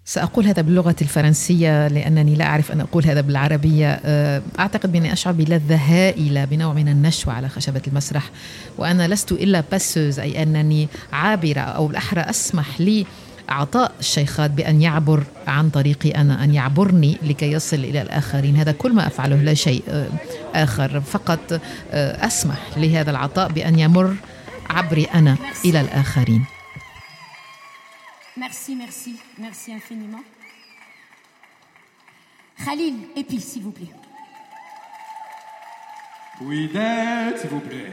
سأقول 0.09 0.47
هذا 0.47 0.62
باللغة 0.62 0.97
الفرنسية 1.03 1.88
لأنني 1.88 2.35
لا 2.35 2.45
أعرف 2.45 2.73
أن 2.73 2.81
أقول 2.81 3.07
هذا 3.07 3.21
بالعربية. 3.21 4.01
آه، 4.05 4.42
أعتقد 4.59 4.92
بأني 4.92 5.12
أشعر 5.12 5.33
بلذة 5.33 5.77
هائلة 5.77 6.45
بنوع 6.45 6.73
من 6.75 6.88
النشوة 6.88 7.35
على 7.35 7.49
خشبة 7.49 7.83
المسرح 7.87 8.31
وأنا 8.79 9.09
لست 9.09 9.33
إلا 9.33 9.62
باسوز 9.73 10.19
أي 10.19 10.42
أنني 10.42 10.88
عابرة 11.12 11.61
أو 11.61 11.87
بالأحرى 11.87 12.21
أسمح 12.21 12.81
لي 12.81 13.07
أعطاء 13.51 13.92
الشيخات 14.01 14.51
بأن 14.51 14.83
يعبر 14.83 15.23
عن 15.47 15.71
طريقي 15.71 16.11
أنا 16.11 16.45
أن 16.45 16.55
يعبرني 16.55 17.19
لكي 17.23 17.53
يصل 17.53 17.77
إلى 17.77 18.03
الآخرين. 18.03 18.57
هذا 18.57 18.73
كل 18.73 18.92
ما 18.92 19.07
أفعله 19.07 19.37
لا 19.37 19.55
شيء 19.55 19.83
آه، 19.88 20.09
آخر. 20.55 21.01
فقط 21.01 21.61
آه، 21.92 22.27
أسمح 22.27 22.59
لهذا 22.77 23.11
العطاء 23.11 23.53
بأن 23.53 23.79
يمر 23.79 24.14
عبري 24.71 25.05
أنا 25.05 25.37
إلى 25.64 25.81
الآخرين. 25.81 26.56
Merci, 28.37 28.77
merci, 28.77 29.18
merci 29.38 29.72
infiniment. 29.72 30.20
Khalil, 32.64 33.09
puis, 33.27 33.40
s'il 33.40 33.62
vous 33.62 33.70
plaît. 33.70 33.90
Oui, 36.42 36.70
s'il 36.70 37.49
vous 37.51 37.61
plaît. 37.61 37.90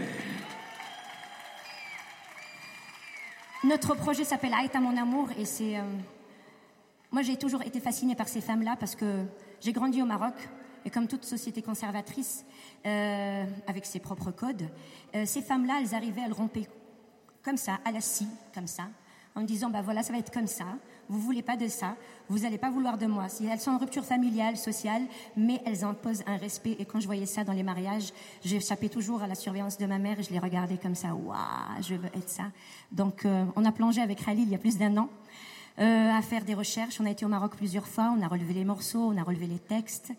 Notre 3.63 3.95
projet 3.95 4.25
s'appelle 4.25 4.53
Aïta 4.53 4.79
mon 4.81 4.97
amour 4.97 5.29
et 5.37 5.45
c'est. 5.45 5.77
euh, 5.77 5.83
Moi, 7.11 7.21
j'ai 7.21 7.37
toujours 7.37 7.61
été 7.61 7.79
fascinée 7.79 8.15
par 8.15 8.27
ces 8.27 8.41
femmes-là 8.41 8.75
parce 8.77 8.95
que 8.95 9.25
j'ai 9.61 9.71
grandi 9.71 10.01
au 10.01 10.05
Maroc 10.05 10.33
et 10.83 10.89
comme 10.89 11.07
toute 11.07 11.23
société 11.23 11.61
conservatrice, 11.61 12.43
euh, 12.85 13.45
avec 13.67 13.85
ses 13.85 13.99
propres 13.99 14.31
codes, 14.31 14.67
euh, 15.15 15.25
ces 15.25 15.41
femmes-là, 15.41 15.79
elles 15.81 15.95
arrivaient, 15.95 16.23
elles 16.25 16.33
rompaient 16.33 16.67
comme 17.41 17.55
ça, 17.55 17.79
à 17.85 17.91
la 17.91 18.01
scie, 18.01 18.27
comme 18.53 18.67
ça, 18.67 18.89
en 19.35 19.41
me 19.41 19.45
disant, 19.45 19.69
bah 19.69 19.81
voilà, 19.81 20.03
ça 20.03 20.13
va 20.13 20.19
être 20.19 20.31
comme 20.31 20.47
ça, 20.47 20.65
vous 21.09 21.19
voulez 21.19 21.41
pas 21.41 21.57
de 21.57 21.67
ça, 21.67 21.95
vous 22.29 22.39
n'allez 22.39 22.57
pas 22.57 22.69
vouloir 22.69 22.97
de 22.97 23.05
moi. 23.05 23.29
Si 23.29 23.45
elles 23.45 23.59
sont 23.59 23.71
en 23.71 23.77
rupture 23.77 24.05
familiale, 24.05 24.57
sociale, 24.57 25.03
mais 25.35 25.61
elles 25.65 25.83
imposent 25.83 26.23
un 26.27 26.37
respect. 26.37 26.75
Et 26.79 26.85
quand 26.85 26.99
je 26.99 27.05
voyais 27.07 27.25
ça 27.25 27.43
dans 27.43 27.53
les 27.53 27.63
mariages, 27.63 28.13
j'échappais 28.43 28.89
toujours 28.89 29.21
à 29.23 29.27
la 29.27 29.35
surveillance 29.35 29.77
de 29.77 29.85
ma 29.85 29.97
mère 29.97 30.19
et 30.19 30.23
je 30.23 30.31
les 30.31 30.39
regardais 30.39 30.77
comme 30.77 30.95
ça, 30.95 31.13
waouh, 31.13 31.37
je 31.81 31.95
veux 31.95 32.07
être 32.15 32.29
ça. 32.29 32.45
Donc, 32.91 33.25
euh, 33.25 33.45
on 33.55 33.65
a 33.65 33.71
plongé 33.71 34.01
avec 34.01 34.23
Khalil 34.23 34.43
il 34.43 34.51
y 34.51 34.55
a 34.55 34.59
plus 34.59 34.77
d'un 34.77 34.95
an. 34.97 35.09
euh, 35.79 36.11
à 36.11 36.21
faire 36.21 36.43
des 36.45 36.53
recherches. 36.53 36.99
On 37.01 37.05
a 37.05 37.09
été 37.09 37.25
au 37.25 37.29
Maroc 37.29 37.53
plusieurs 37.57 37.87
fois, 37.87 38.13
on 38.17 38.21
a 38.21 38.27
relevé 38.27 38.53
les 38.53 38.65
morceaux, 38.65 39.11
on 39.11 39.17
a 39.17 39.23
relevé 39.23 39.47
les 39.47 39.59
textes. 39.59 40.11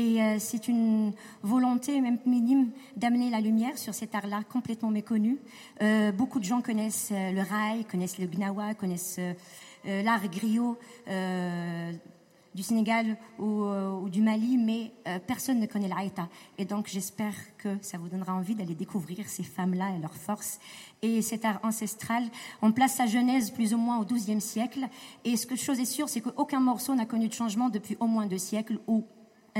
Et 0.00 0.22
euh, 0.22 0.36
c'est 0.38 0.66
une 0.66 1.12
volonté, 1.42 2.00
même 2.00 2.16
minime, 2.24 2.70
d'amener 2.96 3.28
la 3.28 3.38
lumière 3.38 3.76
sur 3.76 3.92
cet 3.92 4.14
art-là 4.14 4.40
complètement 4.50 4.88
méconnu. 4.88 5.36
Euh, 5.82 6.10
beaucoup 6.10 6.38
de 6.38 6.44
gens 6.44 6.62
connaissent 6.62 7.10
euh, 7.12 7.32
le 7.32 7.42
rail, 7.42 7.84
connaissent 7.84 8.16
le 8.16 8.26
gnawa, 8.26 8.72
connaissent 8.72 9.20
l'art 9.84 10.26
griot 10.28 10.78
du 12.54 12.62
Sénégal 12.62 13.16
ou, 13.38 14.08
du 14.10 14.20
Mali, 14.20 14.58
mais 14.58 14.92
personne 15.26 15.58
ne 15.60 15.66
connaît 15.66 15.88
l'Aïta. 15.88 16.28
Et 16.58 16.64
donc 16.64 16.86
j'espère 16.88 17.34
que 17.56 17.68
ça 17.80 17.96
vous 17.96 18.08
donnera 18.08 18.34
envie 18.34 18.54
d'aller 18.54 18.74
découvrir 18.74 19.28
ces 19.28 19.42
femmes-là 19.42 19.94
et 19.96 20.00
leurs 20.00 20.16
forces. 20.16 20.58
Et 21.00 21.22
cet 21.22 21.44
art 21.44 21.60
ancestral, 21.62 22.24
on 22.60 22.72
place 22.72 22.96
sa 22.96 23.06
genèse 23.06 23.50
plus 23.50 23.72
ou 23.72 23.78
moins 23.78 23.98
au 24.00 24.04
XIIe 24.04 24.40
siècle. 24.40 24.86
Et 25.24 25.36
ce 25.36 25.46
que 25.46 25.56
chose 25.56 25.80
est 25.80 25.86
sûre, 25.86 26.08
c'est 26.08 26.20
qu'aucun 26.20 26.60
morceau 26.60 26.94
n'a 26.94 27.06
connu 27.06 27.28
de 27.28 27.34
changement 27.34 27.70
depuis 27.70 27.96
au 28.00 28.06
moins 28.06 28.26
deux 28.26 28.38
siècles 28.38 28.80
ou 28.86 29.06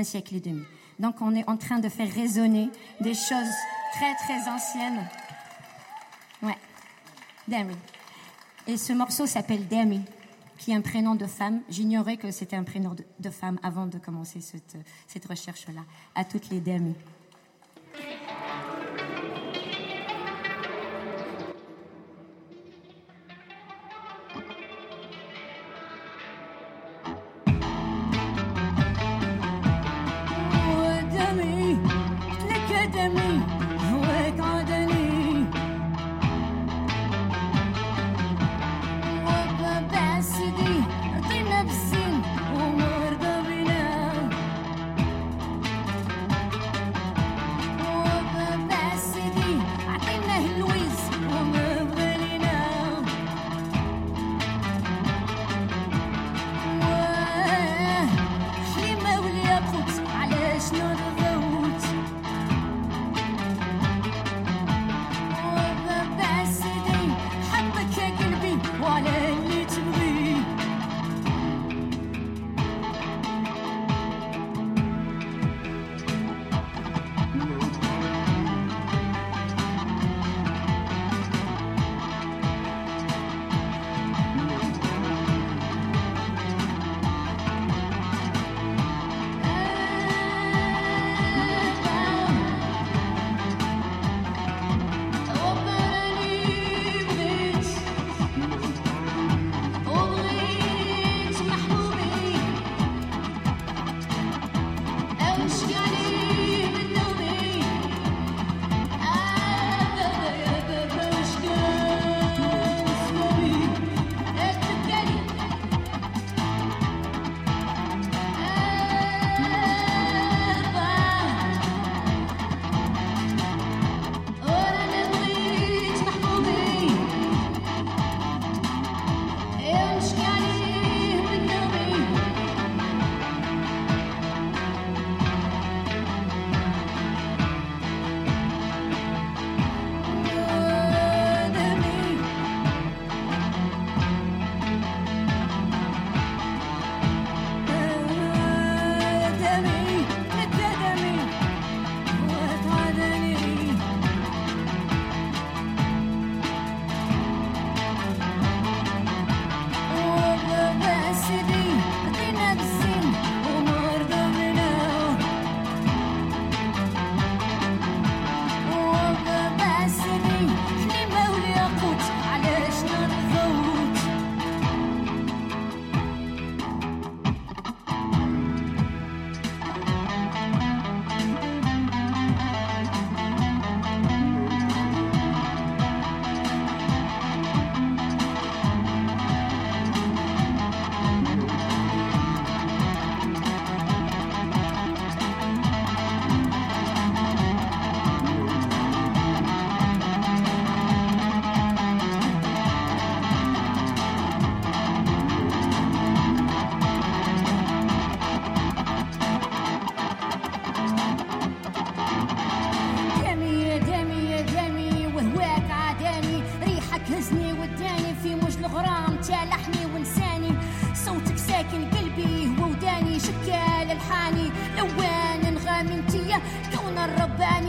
un 0.01 0.03
siècle 0.03 0.35
et 0.35 0.39
demi. 0.39 0.63
Donc 0.99 1.21
on 1.21 1.33
est 1.35 1.47
en 1.47 1.57
train 1.57 1.79
de 1.79 1.89
faire 1.89 2.11
résonner 2.11 2.69
des 2.99 3.13
choses 3.13 3.53
très 3.93 4.15
très 4.15 4.49
anciennes. 4.49 5.07
Ouais. 6.41 6.57
Demi. 7.47 7.75
Et 8.67 8.77
ce 8.77 8.93
morceau 8.93 9.25
s'appelle 9.25 9.67
Demi, 9.67 10.01
qui 10.57 10.71
est 10.71 10.75
un 10.75 10.81
prénom 10.81 11.15
de 11.15 11.25
femme. 11.25 11.61
J'ignorais 11.69 12.17
que 12.17 12.31
c'était 12.31 12.55
un 12.55 12.63
prénom 12.63 12.95
de, 12.95 13.29
femme 13.29 13.59
avant 13.63 13.85
de 13.87 13.97
commencer 13.97 14.41
cette, 14.41 14.77
cette 15.07 15.25
recherche-là. 15.25 15.81
À 16.15 16.25
toutes 16.25 16.49
les 16.49 16.59
Demi. 16.59 16.95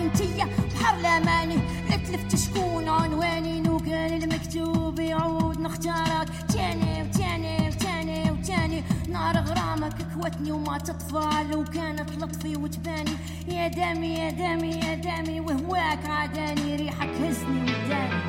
انتيا 0.03 0.47
بحر 0.75 0.95
الأماني. 1.01 1.59
لا 1.91 1.97
تلفت 1.97 2.37
شكون 2.37 2.89
عنواني 2.89 3.63
لو 3.63 3.79
كان 3.79 4.23
المكتوب 4.23 4.99
يعود 4.99 5.61
نختارك. 5.61 6.29
تاني 6.55 7.03
وتاني 7.03 7.69
وتاني 7.69 8.31
وتاني. 8.31 8.83
نار 9.09 9.37
غرامك 9.37 9.97
كوتني 10.15 10.53
وما 10.53 10.79
تطفى 10.79 11.31
لو 11.51 11.65
كانت 11.65 12.11
لطفي 12.11 12.57
وتباني. 12.57 13.15
يا 13.49 13.69
دامي 13.69 14.15
يا 14.15 14.31
دامي 14.31 14.71
يا 14.71 14.95
دامي. 14.95 15.41
وهواك 15.41 16.07
عداني 16.07 16.77
ريحك 16.77 17.11
هزني 17.23 17.63
وداني. 17.63 18.23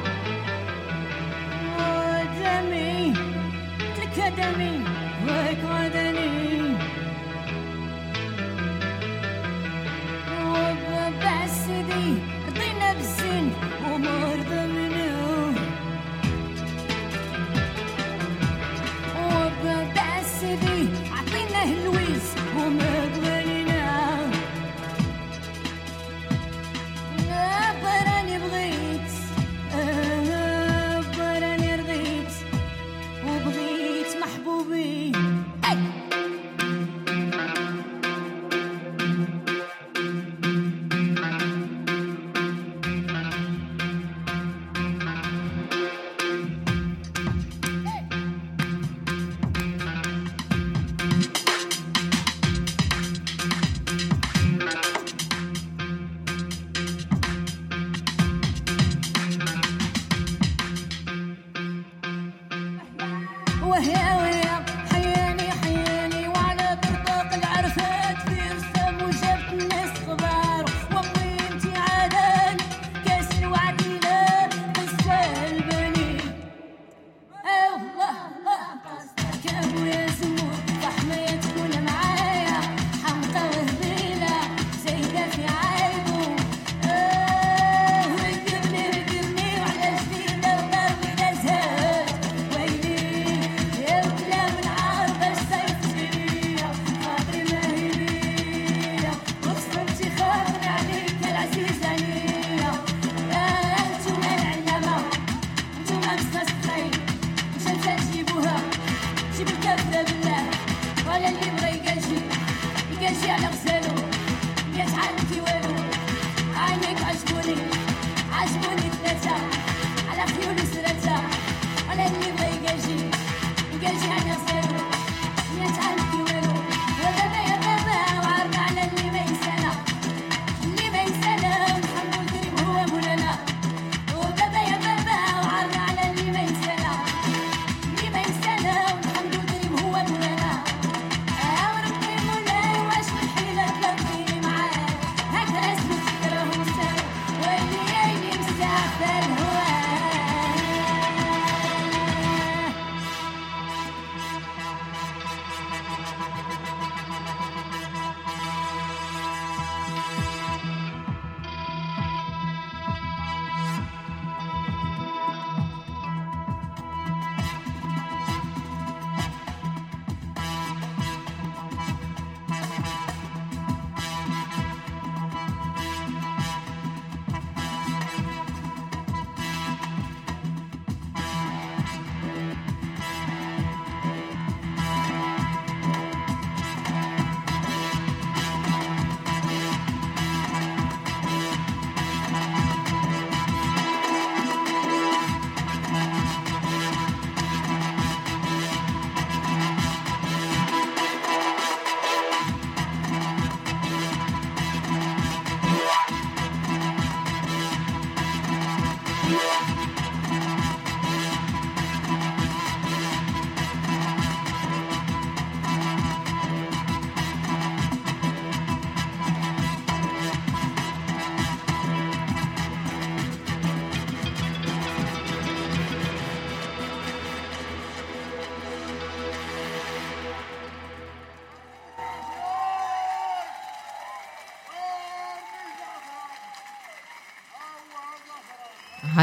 دمي 2.43 3.13
تلك 3.95 4.33
دمي 4.37 4.75
هواك 5.23 5.61
عداني 5.65 6.62
بس 11.73 11.85
دي 11.93 12.17
رضينا 12.47 12.93
بالزين 12.93 13.51
وما 13.85 14.33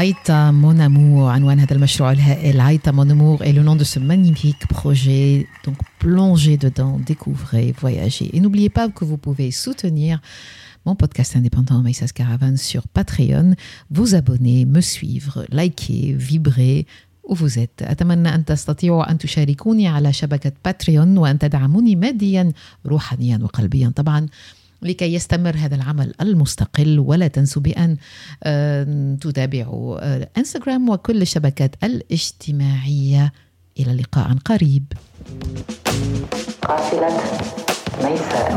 Haïta 0.00 0.52
Mon 0.52 0.78
Amour, 0.78 1.28
عنوان 1.30 1.60
هذا 1.60 1.74
المشروع 1.74 2.12
الهائل 2.12 2.60
Haïta 2.60 2.92
Mon 2.92 3.10
Amour 3.10 3.42
est 3.42 3.52
le 3.52 3.62
nom 3.62 3.76
de 3.76 3.84
ce 3.84 3.98
magnifique 3.98 4.66
projet. 4.68 5.46
Donc 5.64 5.76
plongez 5.98 6.56
dedans, 6.56 6.98
découvrez, 6.98 7.74
voyagez. 7.78 8.34
Et 8.34 8.40
n'oubliez 8.40 8.70
pas 8.70 8.88
que 8.88 9.04
vous 9.04 9.18
pouvez 9.18 9.50
soutenir 9.50 10.20
mon 10.86 10.94
podcast 10.94 11.36
indépendant 11.36 11.82
Maïsas 11.82 12.12
Caravan 12.14 12.56
sur 12.56 12.88
Patreon, 12.88 13.54
vous 13.90 14.14
abonner, 14.14 14.64
me 14.64 14.80
suivre, 14.80 15.44
liker, 15.50 16.14
vibrer 16.14 16.86
où 17.28 17.34
vous 17.34 17.58
êtes 17.58 17.82
أتمنى 17.82 18.34
أن 18.34 18.44
تستطيعوا 18.44 19.10
أن 19.10 19.18
تشاركوني 19.18 19.88
على 19.88 20.12
شبكة 20.12 20.52
باتريون 20.64 21.18
وأن 21.18 21.38
تدعموني 21.38 21.96
ماديا 21.96 22.52
روحانيا 22.86 23.38
وقلبيا 23.42 23.92
طبعا 23.96 24.26
لكي 24.81 25.13
يستمر 25.13 25.55
هذا 25.57 25.75
العمل 25.75 26.13
المستقل. 26.21 26.99
ولا 26.99 27.27
تنسوا 27.27 27.61
بأن 27.61 27.97
آه، 28.43 29.17
تتابعوا 29.21 30.15
آه، 30.15 30.29
إنستغرام 30.37 30.89
وكل 30.89 31.21
الشبكات 31.21 31.75
الاجتماعية. 31.83 33.33
إلى 33.79 33.93
لقاء 33.93 34.37
قريب. 34.45 34.83
قافلة 36.61 37.21
ميساء 38.03 38.51